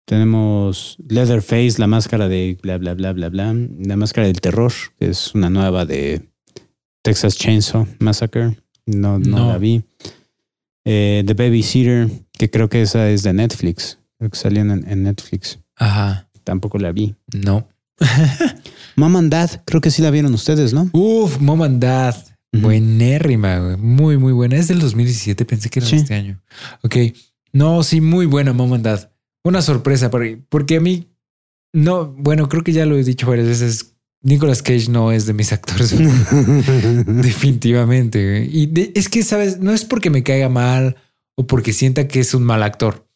[0.06, 3.54] Tenemos Leatherface, la máscara de bla, bla, bla, bla, bla.
[3.80, 6.26] La máscara del terror, que es una nueva de
[7.02, 8.56] Texas Chainsaw Massacre.
[8.86, 9.48] No, no, No.
[9.52, 9.82] la vi.
[10.86, 13.98] Eh, The Babysitter, que creo que esa es de Netflix.
[14.18, 15.58] Creo que salió en, en Netflix.
[15.76, 16.28] Ajá.
[16.44, 17.14] Tampoco la vi.
[17.34, 17.68] No.
[18.96, 20.88] Mom and Dad, creo que sí la vieron ustedes, ¿no?
[20.92, 22.14] Uf, Mom and Dad.
[22.54, 22.62] Ujú.
[22.62, 23.76] Buenérrima, güey.
[23.76, 24.56] Muy, muy buena.
[24.56, 25.44] Es del 2017.
[25.44, 25.96] Pensé que era Sí.
[25.96, 26.40] de este año.
[26.82, 26.96] Ok.
[27.52, 29.10] No, sí, muy buena Mom and Dad.
[29.44, 31.08] Una sorpresa porque, a mí
[31.72, 33.90] no, bueno, creo que ya lo he dicho varias veces.
[34.22, 35.90] Nicolas Cage no es de mis actores
[37.06, 38.22] Definitivamente.
[38.24, 38.56] güey.
[38.62, 40.96] Y de- es que, sabes, no es porque me caiga mal
[41.36, 43.06] o porque sienta que es un mal actor.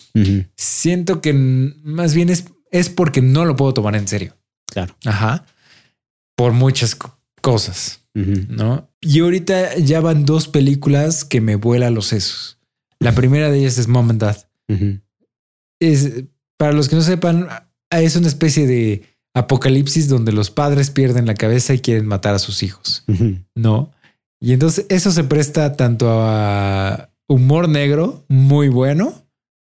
[0.56, 4.36] Siento que más bien es, es porque no lo puedo tomar en serio.
[4.66, 4.96] Claro.
[5.04, 5.46] Ajá.
[6.36, 8.00] Por muchas co- cosas.
[8.14, 8.87] ¿no?
[9.00, 12.58] Y ahorita ya van dos películas que me vuelan los sesos.
[12.98, 14.36] La primera de ellas es Mom and Dad.
[15.80, 16.24] Es,
[16.56, 17.48] para los que no sepan,
[17.90, 19.02] es una especie de
[19.34, 23.04] apocalipsis donde los padres pierden la cabeza y quieren matar a sus hijos.
[23.54, 23.92] ¿no?
[24.40, 29.14] Y entonces eso se presta tanto a humor negro muy bueno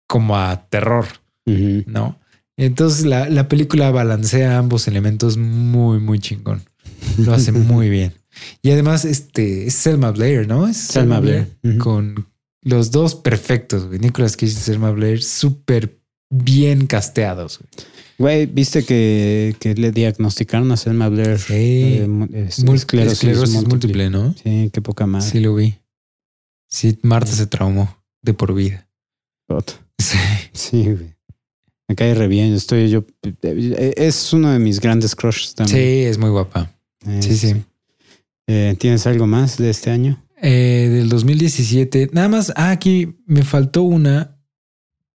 [0.08, 1.06] como a terror.
[1.46, 2.20] ¿no?
[2.58, 6.64] Entonces la, la película balancea ambos elementos muy, muy chingón.
[7.20, 8.14] Lo hace muy bien.
[8.62, 10.68] Y además, este es Selma Blair, ¿no?
[10.68, 11.48] Es Selma Blair.
[11.80, 12.28] Con
[12.64, 14.00] los dos perfectos, güey.
[14.00, 17.60] Nicolas Cage y Selma Blair, súper bien casteados.
[18.18, 18.46] güey.
[18.48, 21.40] ¿viste que, que le diagnosticaron a Selma Blair?
[21.40, 21.54] Sí.
[22.02, 24.10] eh, mu- es- Mul- esclerosis, esclerosis múltiple.
[24.10, 24.34] múltiple, ¿no?
[24.44, 25.30] Sí, qué poca madre.
[25.30, 25.76] Sí, lo vi.
[26.70, 28.88] Sí, Marta se traumó de por vida.
[30.00, 30.18] Sí.
[30.54, 31.16] Sí, güey.
[31.88, 32.54] Me cae re bien.
[32.54, 33.06] Estoy yo.
[33.44, 36.08] eh, Es uno de mis grandes crushes Sí, también.
[36.10, 36.70] es muy guapa.
[37.06, 37.56] Eh, Sí, sí.
[38.48, 40.24] Eh, ¿Tienes algo más de este año?
[40.42, 42.10] Eh, del 2017.
[42.14, 44.38] Nada más, ah, aquí me faltó una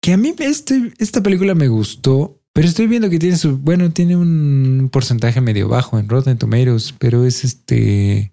[0.01, 3.91] que a mí este, esta película me gustó, pero estoy viendo que tiene su, bueno,
[3.93, 8.33] tiene un porcentaje medio bajo en Rotten Tomatoes, pero es este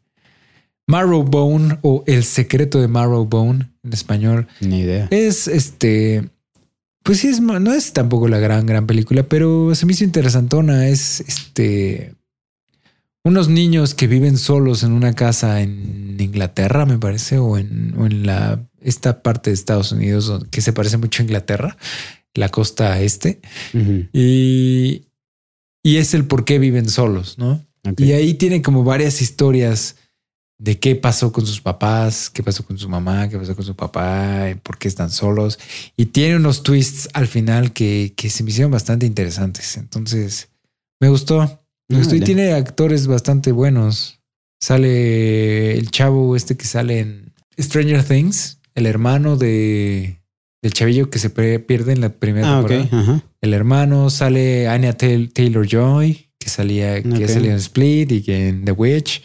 [0.87, 4.47] Marrowbone o El secreto de Marrowbone en español.
[4.61, 5.07] Ni idea.
[5.11, 6.29] Es este,
[7.03, 10.87] pues sí, es, no es tampoco la gran, gran película, pero se me hizo interesantona.
[10.87, 12.15] Es este,
[13.27, 18.05] unos niños que viven solos en una casa en Inglaterra, me parece, o en, o
[18.05, 21.77] en la, esta parte de Estados Unidos que se parece mucho a Inglaterra,
[22.33, 23.41] la costa este,
[23.73, 24.07] Ujú.
[24.13, 25.07] y,
[25.83, 27.65] y es el por qué viven solos, ¿no?
[27.87, 27.99] Ok.
[27.99, 29.95] Y ahí tiene como varias historias
[30.59, 33.75] de qué pasó con sus papás, qué pasó con su mamá, qué pasó con su
[33.75, 35.59] papá, por qué están solos.
[35.95, 39.77] Y tiene unos twists al final que, que se me hicieron bastante interesantes.
[39.77, 40.49] Entonces,
[40.99, 41.63] me gustó.
[41.89, 42.25] Me gustó y Órale.
[42.25, 44.19] tiene actores bastante buenos.
[44.59, 50.19] Sale el chavo este que sale en Stranger Things, el hermano de
[50.63, 52.89] del chavillo que se pierde en la primera Ah, temporada.
[52.91, 53.23] Ajá.
[53.41, 58.65] El hermano sale Anya Taylor Joy, que salía, que salía en Split y que en
[58.65, 59.21] The Witch.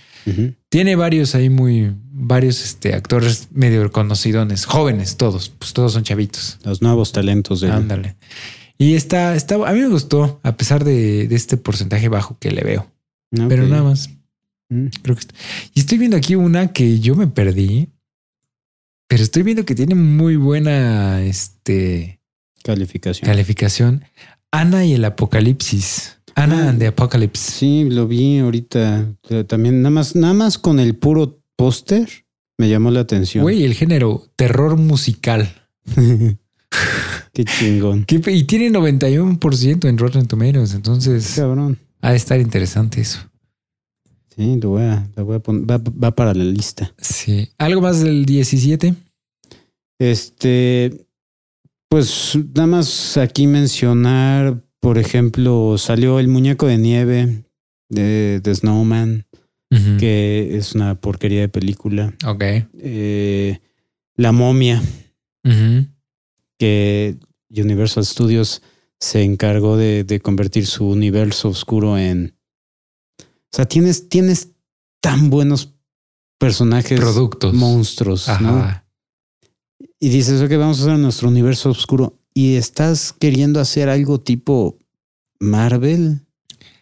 [0.68, 6.58] Tiene varios ahí muy, varios este, actores medio conocidones, jóvenes todos, pues todos son chavitos.
[6.64, 8.16] Los nuevos talentos de Ándale.
[8.82, 12.50] Y está, está, a mí me gustó, a pesar de, de este porcentaje bajo que
[12.50, 12.90] le veo.
[13.30, 14.10] Pero nada más,
[14.68, 14.86] Mm.
[15.02, 15.34] creo que está-
[15.74, 17.88] Y estoy viendo aquí una que yo me perdí,
[19.06, 22.20] pero estoy viendo que tiene muy buena este,
[22.64, 23.26] Calificación.
[23.26, 24.04] calificación.
[24.50, 26.18] Ana y el Apocalipsis.
[26.34, 26.68] Ana Ah.
[26.70, 27.52] and the Apocalypse.
[27.52, 29.14] Sí, lo vi ahorita.
[29.28, 32.08] Eh, También nada más, nada más con el puro póster
[32.58, 33.42] me llamó la atención.
[33.42, 35.54] Güey, el género terror musical.
[37.32, 38.04] Qué chingón.
[38.08, 40.74] Y tiene 91% en Rotten Tomatoes.
[40.74, 41.78] Entonces Cabrón.
[42.00, 43.20] ha de estar interesante eso.
[44.36, 45.70] Sí, lo voy a, lo voy a poner.
[45.70, 46.92] Va, va para la lista.
[46.98, 47.48] Sí.
[47.58, 48.94] ¿Algo más del 17?
[49.98, 51.06] Este,
[51.88, 57.44] pues nada más aquí mencionar, por ejemplo, salió el muñeco de nieve
[57.88, 59.26] de, de Snowman,
[59.98, 62.12] que es una porquería de película.
[62.26, 62.42] Ok.
[62.78, 63.58] Eh,
[64.16, 64.82] la momia,
[65.44, 65.86] Ujú.
[66.62, 67.16] Que
[67.50, 68.62] Universal Studios
[69.00, 72.36] se encargó de, de convertir su universo oscuro en...
[73.20, 74.50] O sea, tienes, tienes
[75.00, 75.74] tan buenos
[76.38, 77.52] personajes, Productos.
[77.52, 78.58] monstruos, ¿no?
[78.58, 78.86] Ajá.
[79.98, 82.16] Y dices, ok, vamos a hacer nuestro universo oscuro.
[82.32, 84.78] Y estás queriendo hacer algo tipo
[85.40, 86.20] Marvel.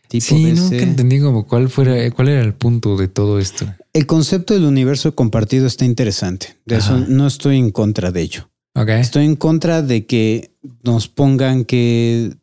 [0.09, 0.61] Tipo Sí, DC.
[0.61, 3.65] nunca entendí como cuál fuera, cuál era el punto de todo esto.
[3.95, 6.59] El concepto del universo compartido está interesante.
[6.67, 8.50] De eso no estoy en contra de ello.
[8.89, 10.51] Estoy en contra de que
[10.83, 12.35] nos pongan que,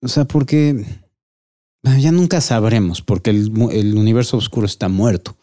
[0.00, 0.84] o sea, porque
[1.98, 3.50] ya nunca sabremos, porque el,
[3.96, 5.36] universo oscuro está muerto,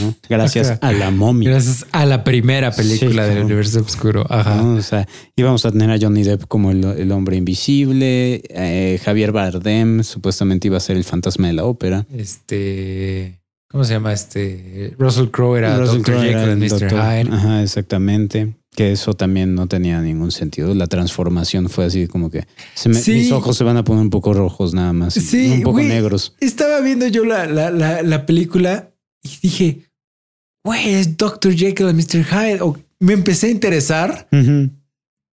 [0.00, 0.14] ¿no?
[0.28, 1.50] Gracias a la momia.
[1.50, 4.26] Gracias a la primera película Sí, del universo oscuro.
[4.28, 4.56] Ajá.
[4.56, 4.74] ¿no?
[4.74, 9.32] O sea, íbamos a tener a Johnny Depp como el, el hombre invisible, eh, Javier
[9.32, 12.06] Bardem supuestamente iba a ser el fantasma de la ópera.
[12.12, 13.40] Este.
[13.68, 14.94] ¿Cómo se llama este?
[14.98, 16.20] Russell Crowe era Russell Dr.
[16.22, 16.68] Jekyll el Mr.
[16.68, 16.90] doctor.
[16.90, 17.30] Hyde.
[17.32, 18.54] Ajá, exactamente.
[18.76, 20.74] Que eso también no tenía ningún sentido.
[20.74, 23.12] La transformación fue así como que se me- Sí.
[23.14, 25.14] mis ojos se van a poner un poco rojos nada más.
[25.14, 26.34] Sí, un poco negros.
[26.40, 28.90] Estaba viendo yo la, la, la, la película
[29.22, 29.86] y dije,
[30.64, 31.54] güey, es Dr.
[31.56, 32.22] Jekyll and Mr.
[32.24, 32.60] Hyde.
[32.60, 34.28] O me empecé a interesar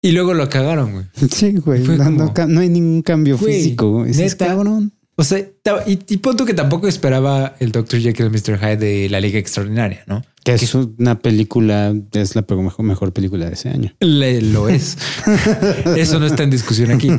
[0.04, 1.04] y luego lo cagaron, güey.
[1.32, 1.82] Sí, güey.
[1.82, 3.90] No, no hay ningún cambio físico.
[3.90, 4.12] güey.
[4.12, 4.46] Neta.
[4.46, 4.92] cabrón.
[5.16, 5.38] O sea,
[5.86, 8.00] y, y punto que tampoco esperaba el Dr.
[8.00, 8.58] Jekyll and Mr.
[8.58, 10.24] Hyde de la Liga Extraordinaria, ¿no?
[10.42, 13.94] Que es una película, es la mejor, mejor película de ese año.
[14.00, 14.96] Le- lo es.
[15.96, 17.10] Eso no está en discusión aquí.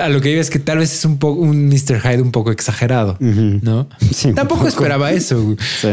[0.00, 2.00] A lo que digo es que tal vez es un poco un Mr.
[2.02, 3.16] Hyde un poco exagerado.
[3.18, 3.88] ¿no?
[4.12, 4.68] Sí, Tampoco poco.
[4.68, 5.56] esperaba eso.
[5.80, 5.88] Sí.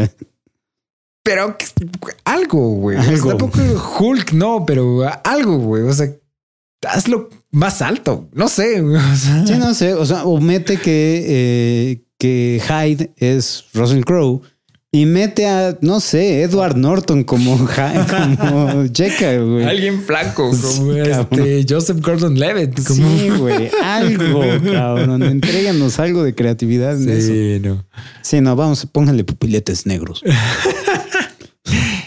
[1.24, 1.56] pero
[2.24, 2.98] algo, güey.
[2.98, 3.30] Algo.
[3.30, 3.58] tampoco
[3.98, 5.82] Hulk, no, pero algo, güey.
[5.84, 6.08] O sea,
[6.88, 8.28] hazlo más alto.
[8.32, 8.80] No sé.
[8.80, 8.96] güey.
[8.96, 9.94] O sea, Sí, no sé.
[9.94, 14.42] O sea, o mete que, eh, que Hyde es Russell Crowe
[14.94, 19.64] y mete a, no sé, Edward Norton como, Hyde, como Jekyll, güey.
[19.64, 22.80] Alguien flaco, como Sí, este Joseph Gordon Levitt.
[22.86, 23.18] Como...
[23.18, 23.70] Sí, güey.
[23.82, 24.40] Algo,
[24.72, 25.24] cabrón.
[25.24, 27.26] Entréganos algo de creatividad en eso.
[27.26, 27.84] Sí, no.
[28.22, 30.22] Sí, no, vamos, pónganle pupiletes negros.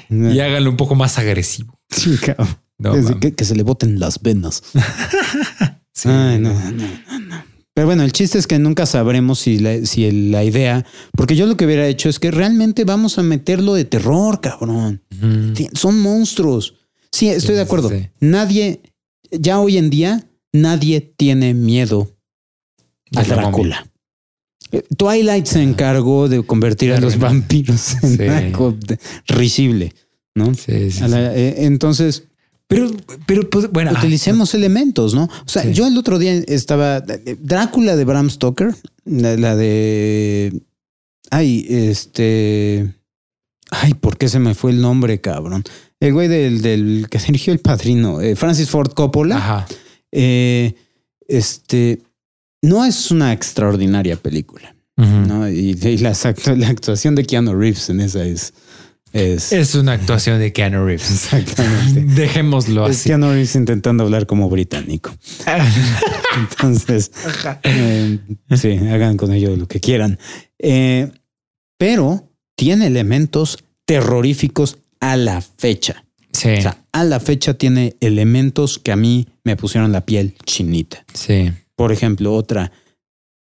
[0.09, 1.78] Y háganlo un poco más agresivo.
[1.89, 2.47] Sí, cabrón.
[2.80, 3.19] No, Es de mames.
[3.21, 4.61] que, que se le boten las venas.
[5.93, 6.09] Sí.
[6.09, 6.71] Ay, no, no,
[7.19, 7.43] no.
[7.73, 11.36] Pero bueno, el chiste es que nunca sabremos si la, si el- la idea, porque
[11.36, 15.01] yo lo que hubiera hecho es que realmente vamos a meterlo de terror, cabrón.
[15.73, 16.75] Son monstruos.
[17.11, 17.89] Sí, estoy Sí, de acuerdo.
[17.89, 18.09] sí.
[18.19, 18.82] Nadie,
[19.32, 22.15] ya hoy en día, nadie tiene miedo
[23.15, 23.88] a De Drácula.
[24.71, 28.23] Eh, Twilight se encargó de convertir a los vampiros en Sí.
[28.28, 28.78] algo
[29.28, 29.95] risible,
[30.36, 30.53] ¿no?
[30.53, 31.39] Sí, sí, A la- sí.
[31.39, 32.26] eh, entonces,
[32.68, 32.89] Pero,
[33.26, 33.91] pero, pues, bueno.
[33.95, 35.24] ah, utilicemos elementos, ¿no?
[35.24, 35.74] O sea, Sí.
[35.74, 40.61] yo el otro día estaba Drácula de Bram Stoker, la, la de
[41.32, 42.93] ay, este
[43.72, 45.63] ay, ¿por qué se me fue el nombre, cabrón?
[45.99, 49.68] El güey del, del que dirigió El Padrino, eh, Francis Ford Coppola, Ajá.
[50.11, 50.76] eh,
[51.28, 52.01] este
[52.61, 54.74] no es una extraordinaria película.
[54.97, 55.47] ¿no?
[55.47, 58.51] Y, y la, actu- la actuación de Keanu Reeves en esa es
[59.13, 61.09] es, Es una actuación de Keanu Reeves.
[61.11, 62.01] exactamente.
[62.15, 63.09] Dejémoslo Es así.
[63.09, 65.15] Keanu Reeves intentando hablar como británico.
[66.37, 67.11] Entonces,
[67.63, 68.19] eh,
[68.55, 70.19] sí, hagan con ello lo que quieran.
[70.59, 71.09] Eh,
[71.77, 76.03] pero tiene elementos terroríficos a la fecha.
[76.31, 80.35] Sí, O sea, a la fecha tiene elementos que a mí me pusieron la piel
[80.45, 81.03] chinita.
[81.13, 81.51] sí.
[81.75, 82.71] Por ejemplo, otra,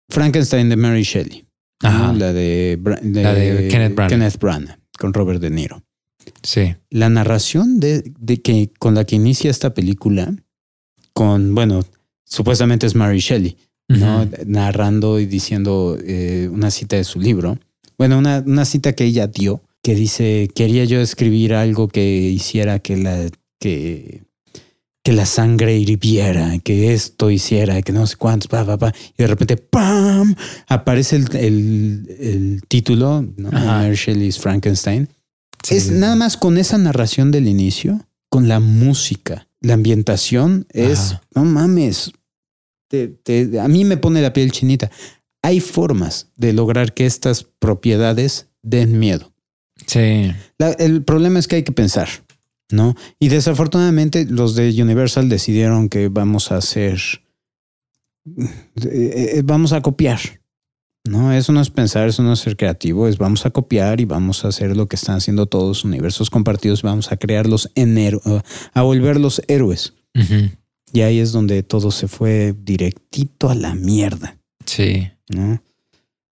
[0.10, 1.46] Frankenstein de Mary Shelley.
[1.82, 1.90] ¿no?
[1.90, 2.14] Ajá.
[2.14, 4.10] La de, La de Kenneth Branagh.
[4.10, 5.84] Kenneth Branagh, con Robert De Niro.
[6.42, 6.76] Sí.
[6.90, 10.36] La narración de, de que con la que inicia esta película,
[11.14, 11.84] con, bueno,
[12.26, 13.58] supuestamente es Mary Shelley.
[14.46, 17.60] Narrando y diciendo eh, una cita de su libro.
[17.98, 22.80] Bueno, una, una cita que ella dio, que dice, quería yo escribir algo que hiciera
[22.80, 23.30] que la,
[23.60, 24.24] que,
[25.04, 28.94] que la sangre hirviera, que esto hiciera, que no sé cuántos, pa, pa, pa.
[29.18, 30.34] Y de repente, ¡pam!
[30.68, 33.52] Aparece el, el- el título, ¿no?
[33.94, 35.10] Shelley's Frankenstein.
[35.62, 41.00] Sí, es nada más con esa narración del inicio, con la música, la ambientación, es,
[41.14, 41.22] Ajá.
[41.36, 42.12] no mames,
[42.90, 44.90] te- te- a mí me pone la piel chinita.
[45.42, 49.34] Hay formas de lograr que estas propiedades den miedo.
[49.88, 50.32] Sí.
[50.58, 52.08] La- el problema es que hay que pensar,
[52.74, 52.96] ¿no?
[53.20, 57.00] Y desafortunadamente los de Universal decidieron que vamos a hacer,
[58.26, 60.20] eh, eh, vamos a copiar.
[61.06, 64.06] No, eso no es pensar, eso no es ser creativo, es vamos a copiar y
[64.06, 68.22] vamos a hacer lo que están haciendo todos universos compartidos, vamos a crearlos en héro-
[68.74, 69.94] a volverlos héroes.
[70.94, 75.10] Y ahí es donde todo se fue directito a la mierda, Sí.
[75.30, 75.62] ¿no?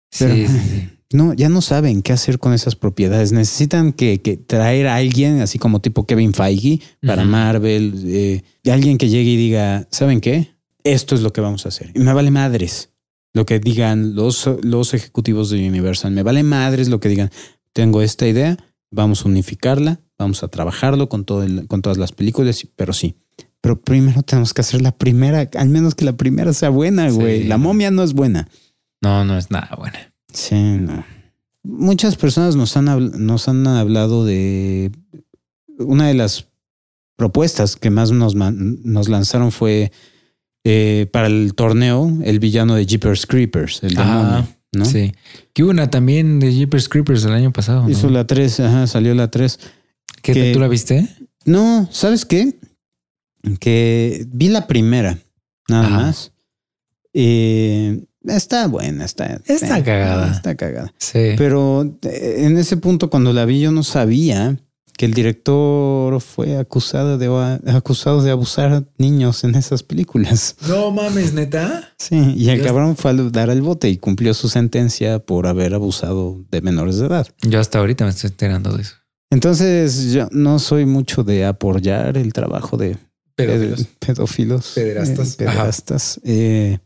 [0.09, 0.89] Sí, sí.
[1.15, 3.31] No, ya no saben qué hacer con esas propiedades.
[3.31, 7.23] Necesitan que, que traer a alguien, así como tipo Kevin Feige, para.
[7.25, 8.41] Marvel, eh,
[8.71, 10.53] alguien que llegue y diga, ¿saben qué?
[10.83, 11.91] esto es lo que vamos a hacer.
[11.95, 12.91] Y me vale madres
[13.33, 16.11] lo que digan los, los ejecutivos de Universal.
[16.11, 17.31] Me vale madres lo que digan.
[17.73, 18.55] Tengo esta idea,
[18.91, 23.15] vamos a unificarla, vamos a trabajarlo con, todo el- con todas las películas, pero sí.
[23.61, 27.15] Pero primero tenemos que hacer la primera, al menos que la primera sea buena, Sí.
[27.15, 27.43] güey.
[27.45, 28.47] La momia no es buena.
[29.01, 30.13] No, no es nada buena.
[30.35, 31.03] Sí, no.
[31.63, 32.85] Muchas personas nos han,
[33.25, 34.91] nos han hablado de
[35.79, 36.47] una de las
[37.15, 39.91] propuestas que más nos, nos lanzaron fue
[40.63, 44.85] eh, para el torneo el villano de Jeepers Creepers, el Ah, demonio, ¿no?
[44.85, 45.13] Sí.
[45.53, 47.83] Que hubo una también de Jeepers Creepers el año pasado.
[47.83, 47.89] ¿no?
[47.89, 49.59] Hizo la 3, ajá, salió la 3.
[50.21, 51.07] ¿Qué que- tú la viste?
[51.45, 52.59] No, ¿sabes qué?
[53.59, 55.19] Que vi la primera,
[55.69, 55.97] nada Ajá.
[55.97, 56.31] más.
[57.13, 60.31] Eh, está buena, está, Está cagada.
[60.31, 60.93] Está cagada.
[60.97, 61.33] Sí.
[61.37, 64.57] Pero eh, en ese punto, cuando la vi, yo no sabía
[64.97, 67.27] que el director fue acusado de,
[67.73, 70.55] acusado de abusar a niños en esas películas.
[70.69, 71.93] no mames, neta.
[71.99, 75.47] Sí, y el Yo- cabrón fue a dar el bote y cumplió su sentencia por
[75.47, 77.27] haber abusado de menores de edad.
[77.41, 78.95] Yo hasta ahorita me estoy enterando de eso.
[79.31, 82.95] Entonces, yo no soy mucho de apoyar el trabajo de
[83.35, 84.71] ped- pedófilos.
[84.75, 85.33] Pederastas.
[85.33, 86.19] eh, pederastas.
[86.23, 86.79] Eh,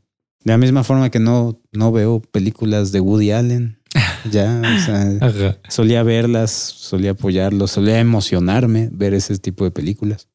[0.43, 3.77] de la misma forma que no, no veo películas de Woody Allen.
[4.31, 10.27] Ya, o sea, solía verlas, solía apoyarlos, solía emocionarme ver ese tipo de películas.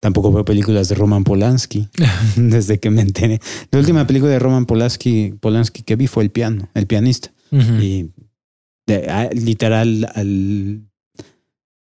[0.00, 1.88] Tampoco veo películas de Roman Polanski
[2.36, 3.40] desde que me enteré.
[3.72, 7.32] La última película de Roman Polanski, Polanski que vi fue El piano, El pianista.
[7.50, 8.10] Y
[8.86, 10.82] de- a- literal al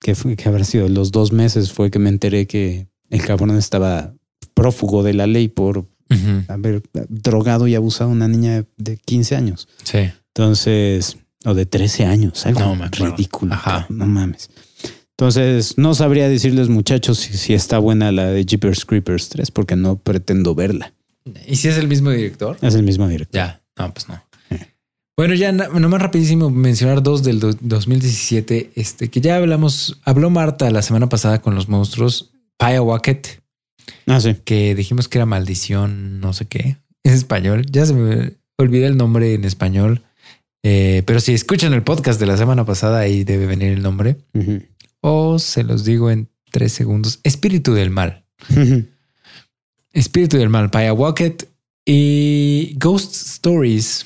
[0.01, 3.55] que fue que habrá sido los dos meses fue que me enteré que el cabrón
[3.55, 4.13] estaba
[4.55, 6.43] prófugo de la ley por Ujú.
[6.47, 9.67] haber drogado y abusado a una niña de 15 años.
[9.83, 10.09] Sí.
[10.35, 13.53] Entonces, o de 13 años, algo No ridículo.
[13.53, 13.85] Ajá.
[13.89, 14.49] No mames.
[15.11, 19.75] Entonces, no sabría decirles, muchachos, si, si está buena la de Jeepers Creepers 3, porque
[19.75, 20.93] no pretendo verla.
[21.47, 22.57] ¿Y si es el mismo director?
[22.61, 23.35] Es el mismo director.
[23.39, 23.61] Ya.
[23.77, 24.21] No, pues no.
[25.15, 30.71] Bueno, ya nomás rapidísimo mencionar dos del do- 2017, este que ya hablamos, habló Marta
[30.71, 33.42] la semana pasada con los monstruos, Paya Wacket,
[34.07, 34.35] Ah, sí.
[34.43, 37.65] que dijimos que era maldición, no sé qué, en español.
[37.71, 40.03] Ya se me olvidé el nombre en español.
[40.63, 44.17] Eh, pero si escuchan el podcast de la semana pasada, ahí debe venir el nombre.
[45.01, 47.19] O se los digo en tres segundos.
[47.23, 48.23] Espíritu del mal.
[49.91, 51.49] Espíritu del mal, Paya Wacket
[51.85, 54.05] y Ghost Stories.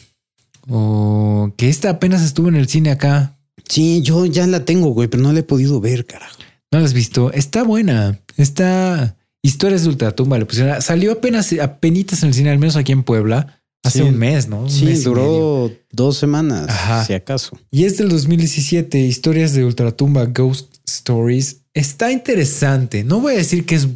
[0.68, 3.38] O que esta apenas estuvo en el cine acá.
[3.70, 6.40] Sí, yo ya la tengo, güey, pero no la he podido ver, carajo.
[6.72, 7.32] ¿No la has visto?
[7.34, 8.20] Está buena.
[8.36, 10.38] Está Historias de Ultratumba.
[10.38, 10.82] Le pusieron.
[10.82, 14.06] Salió apenas, apenas en el cine, al menos aquí en Puebla, hace Sí.
[14.06, 14.62] un mes, ¿no?
[14.62, 17.06] Un Sí, mes duró dos semanas, Ajá.
[17.06, 17.58] si acaso.
[17.72, 21.62] Y es del 2017, Historias de Ultratumba, Ghost Stories.
[21.74, 23.04] Está interesante.
[23.04, 23.88] No voy a decir que es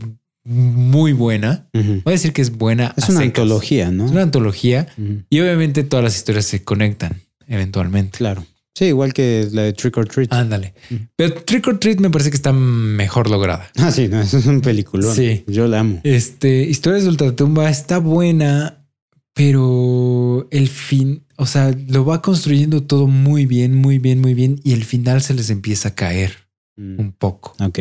[0.44, 1.68] muy buena.
[1.74, 2.94] Voy a decir que es buena.
[2.98, 3.28] Es una secas.
[3.42, 4.06] antología, ¿no?
[4.06, 4.88] Es una antología.
[5.30, 8.18] Y obviamente todas las historias se conectan eventualmente.
[8.18, 8.46] Claro.
[8.74, 10.32] Sí, igual que la de Trick or Treat.
[10.34, 10.74] Ándale.
[11.16, 13.70] Pero Trick or Treat me parece que está mejor lograda.
[13.78, 15.14] Ah, sí, no, eso es un peliculón.
[15.16, 15.44] Sí.
[15.48, 16.00] Yo la amo.
[16.04, 18.86] Este, Historias de Ultratumba está buena,
[19.34, 24.60] pero el fin, o sea, lo va construyendo todo muy bien, muy bien, muy bien.
[24.64, 26.38] Y el final se les empieza a caer
[26.78, 27.00] Mm.
[27.00, 27.54] un poco.
[27.64, 27.80] Ok.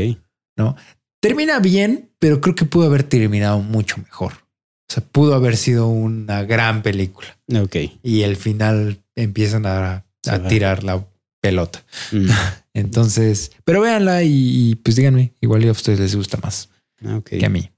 [1.22, 4.32] Termina bien, pero creo que pudo haber terminado mucho mejor.
[4.32, 7.28] O sea, pudo haber sido una gran película.
[7.62, 7.76] Ok.
[8.02, 11.06] Y el final empiezan a, a tirar la
[11.40, 11.84] pelota.
[12.12, 12.26] Mm.
[12.74, 16.68] Entonces, pero véanla y, y, pues díganme, igual a ustedes les gusta más
[17.16, 17.30] Ok.
[17.30, 17.70] que a mí.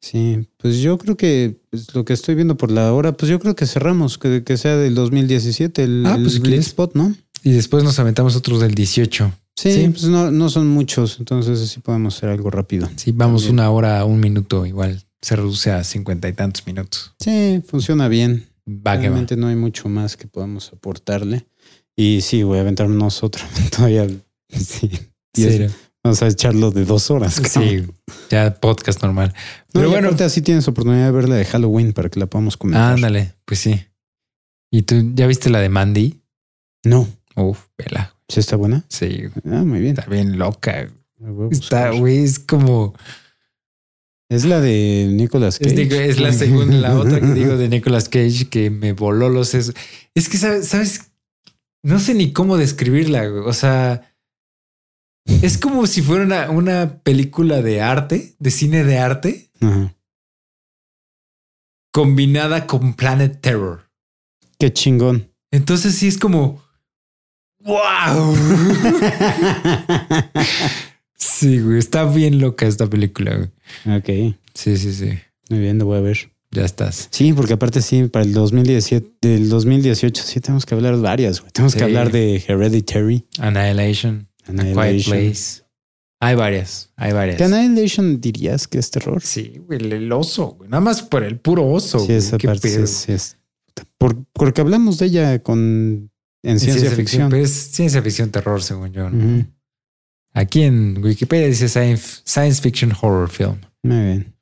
[0.00, 3.40] Sí, pues yo creo que pues, lo que estoy viendo por la hora, pues yo
[3.40, 6.66] creo que cerramos, que, que sea del 2017, el, Ah, el pues, quieres.
[6.68, 7.14] Spot, ¿no?
[7.42, 9.32] Y después nos aventamos otros del 18.
[9.56, 9.88] Sí, Sí.
[9.88, 12.88] pues no, no son muchos, entonces sí podemos hacer algo rápido.
[12.96, 13.54] Sí, vamos También.
[13.60, 17.14] una hora, un minuto, igual se reduce a cincuenta y tantos minutos.
[17.18, 18.46] Sí, funciona bien.
[18.68, 19.24] Va que va.
[19.36, 21.46] No hay mucho más que podamos aportarle.
[21.96, 23.44] Y sí, voy a aventarnos nosotros
[23.74, 24.06] todavía.
[24.50, 24.90] Sí,
[25.34, 25.66] Sí,
[26.02, 27.40] vamos a echarlo de dos horas.
[27.40, 27.68] cabrón.
[28.08, 29.34] sí, ya podcast normal.
[29.74, 32.26] No, Pero bueno, aparte así tienes oportunidad de ver la de Halloween para que la
[32.26, 32.94] podamos comentar.
[32.94, 33.82] ándale, pues sí.
[34.70, 36.22] ¿Y tú ya viste la de Mandy?
[36.84, 38.14] No, Uf, vela.
[38.28, 38.84] ¿sí está buena?
[38.88, 39.98] Sí, Ah, muy bien.
[39.98, 40.88] está bien loca.
[41.50, 42.94] Está, güey, es como...
[44.28, 46.08] Es la de Nicolas Es, Cage.
[46.08, 49.74] es la segunda, la otra que digo de Nicolas Cage que me voló los sesos.
[50.14, 51.02] Es que sabes, sabes,
[51.86, 53.26] no sé ni cómo describirla.
[53.26, 53.44] güey.
[53.46, 54.12] O sea,
[55.42, 59.94] es como si fuera una, una película de arte, de cine de arte, Ajá.
[61.92, 63.88] combinada con Planet Terror.
[64.58, 65.30] Qué chingón.
[65.50, 66.62] Entonces sí es como
[67.60, 68.36] wow.
[71.18, 73.36] Sí, güey, está bien loca esta película.
[73.36, 73.96] güey.
[73.98, 75.18] ok, Sí, sí, sí.
[75.50, 76.30] muy bien, lo voy a ver.
[76.56, 77.08] Ya estás.
[77.10, 81.40] Sí, porque aparte sí, para el 2017, del 2018 sí tenemos que hablar varias.
[81.40, 81.52] güey.
[81.52, 81.78] Tenemos Sí.
[81.78, 85.04] que hablar de Hereditary, Annihilation, A Quiet.
[85.04, 85.62] Place.
[86.20, 87.36] Hay varias, hay varias.
[87.36, 89.20] ¿Que Annihilation dirías que es terror?
[89.22, 90.68] Sí, güey, el, el oso, güey.
[90.70, 91.98] Nada más por el puro oso.
[92.00, 92.18] Sí, güey.
[92.18, 92.84] esa Qué parte pedo.
[92.84, 93.36] es, sí es-
[93.98, 96.10] por- porque hablamos de ella con
[96.42, 97.34] en ciencia, ficción.
[97.34, 99.08] Es ciencia ficción terror, según yo.
[100.32, 103.58] Aquí en Wikipedia dice science, science fiction horror film.
[103.82, 104.34] Muy bien.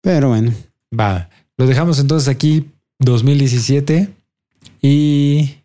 [0.00, 0.52] Pero bueno,
[0.92, 2.70] Va, lo dejamos entonces aquí
[3.00, 4.08] 2017
[4.80, 5.56] y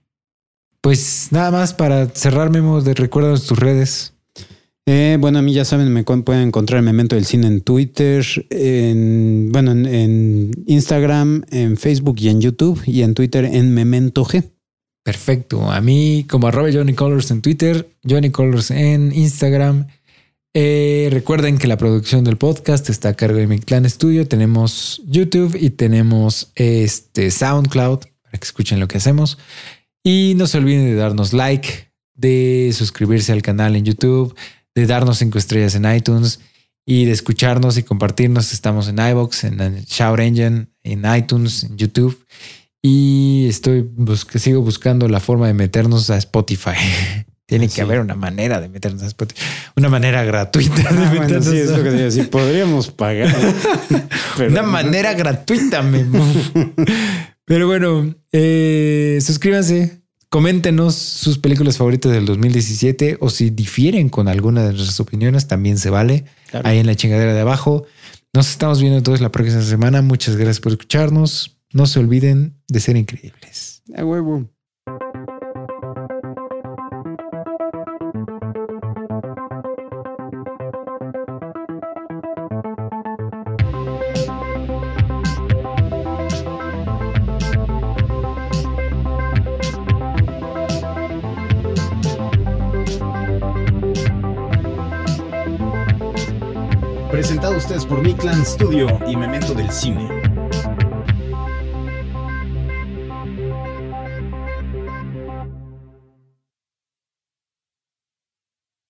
[0.81, 4.13] pues nada más para cerrar Memo, de recuerdos tus redes.
[4.85, 8.25] Eh, bueno, a mí ya saben, me pueden encontrar el Memento del Cine en Twitter,
[8.49, 14.25] en, bueno, en, en Instagram, en Facebook y en YouTube y en Twitter en Memento
[14.25, 14.43] G.
[15.03, 15.71] Perfecto.
[15.71, 19.87] A mí como arroba Johnny Colors en Twitter, Johnny Colors en Instagram.
[20.55, 24.27] Eh, recuerden que la producción del podcast está a cargo de mi clan Studio.
[24.27, 29.39] Tenemos YouTube y tenemos este SoundCloud para que escuchen lo que hacemos.
[30.03, 34.35] Y no se olviden de darnos like, de suscribirse al canal en YouTube,
[34.75, 36.39] de darnos cinco estrellas en iTunes
[36.85, 38.53] y de escucharnos y compartirnos.
[38.53, 42.25] Estamos en iBox, en Shout Engine, en iTunes, en YouTube.
[42.79, 43.89] Y estoy
[44.35, 46.75] sigo buscando la forma de meternos a Spotify.
[47.45, 49.41] Tiene que haber una manera de meternos a Spotify.
[49.75, 52.29] Una manera gratuita de Ah, bueno, sí, es lo que te decir.
[52.29, 53.35] Podríamos pagar.
[54.37, 56.25] pero- Una manera gratuita, Memo.
[57.45, 64.63] Pero bueno, eh, suscríbanse, coméntenos sus películas favoritas del 2017 o si difieren con alguna
[64.63, 66.23] de nuestras opiniones, también se vale.
[66.49, 66.67] Claro.
[66.67, 67.85] Ahí en la chingadera de abajo.
[68.31, 70.01] Nos estamos viendo entonces la próxima semana.
[70.01, 71.57] Muchas gracias por escucharnos.
[71.73, 73.83] No se olviden de ser increíbles.
[73.95, 74.49] A huevo.
[97.85, 98.15] Por Mi
[98.45, 100.22] Studio y Memento del Cine.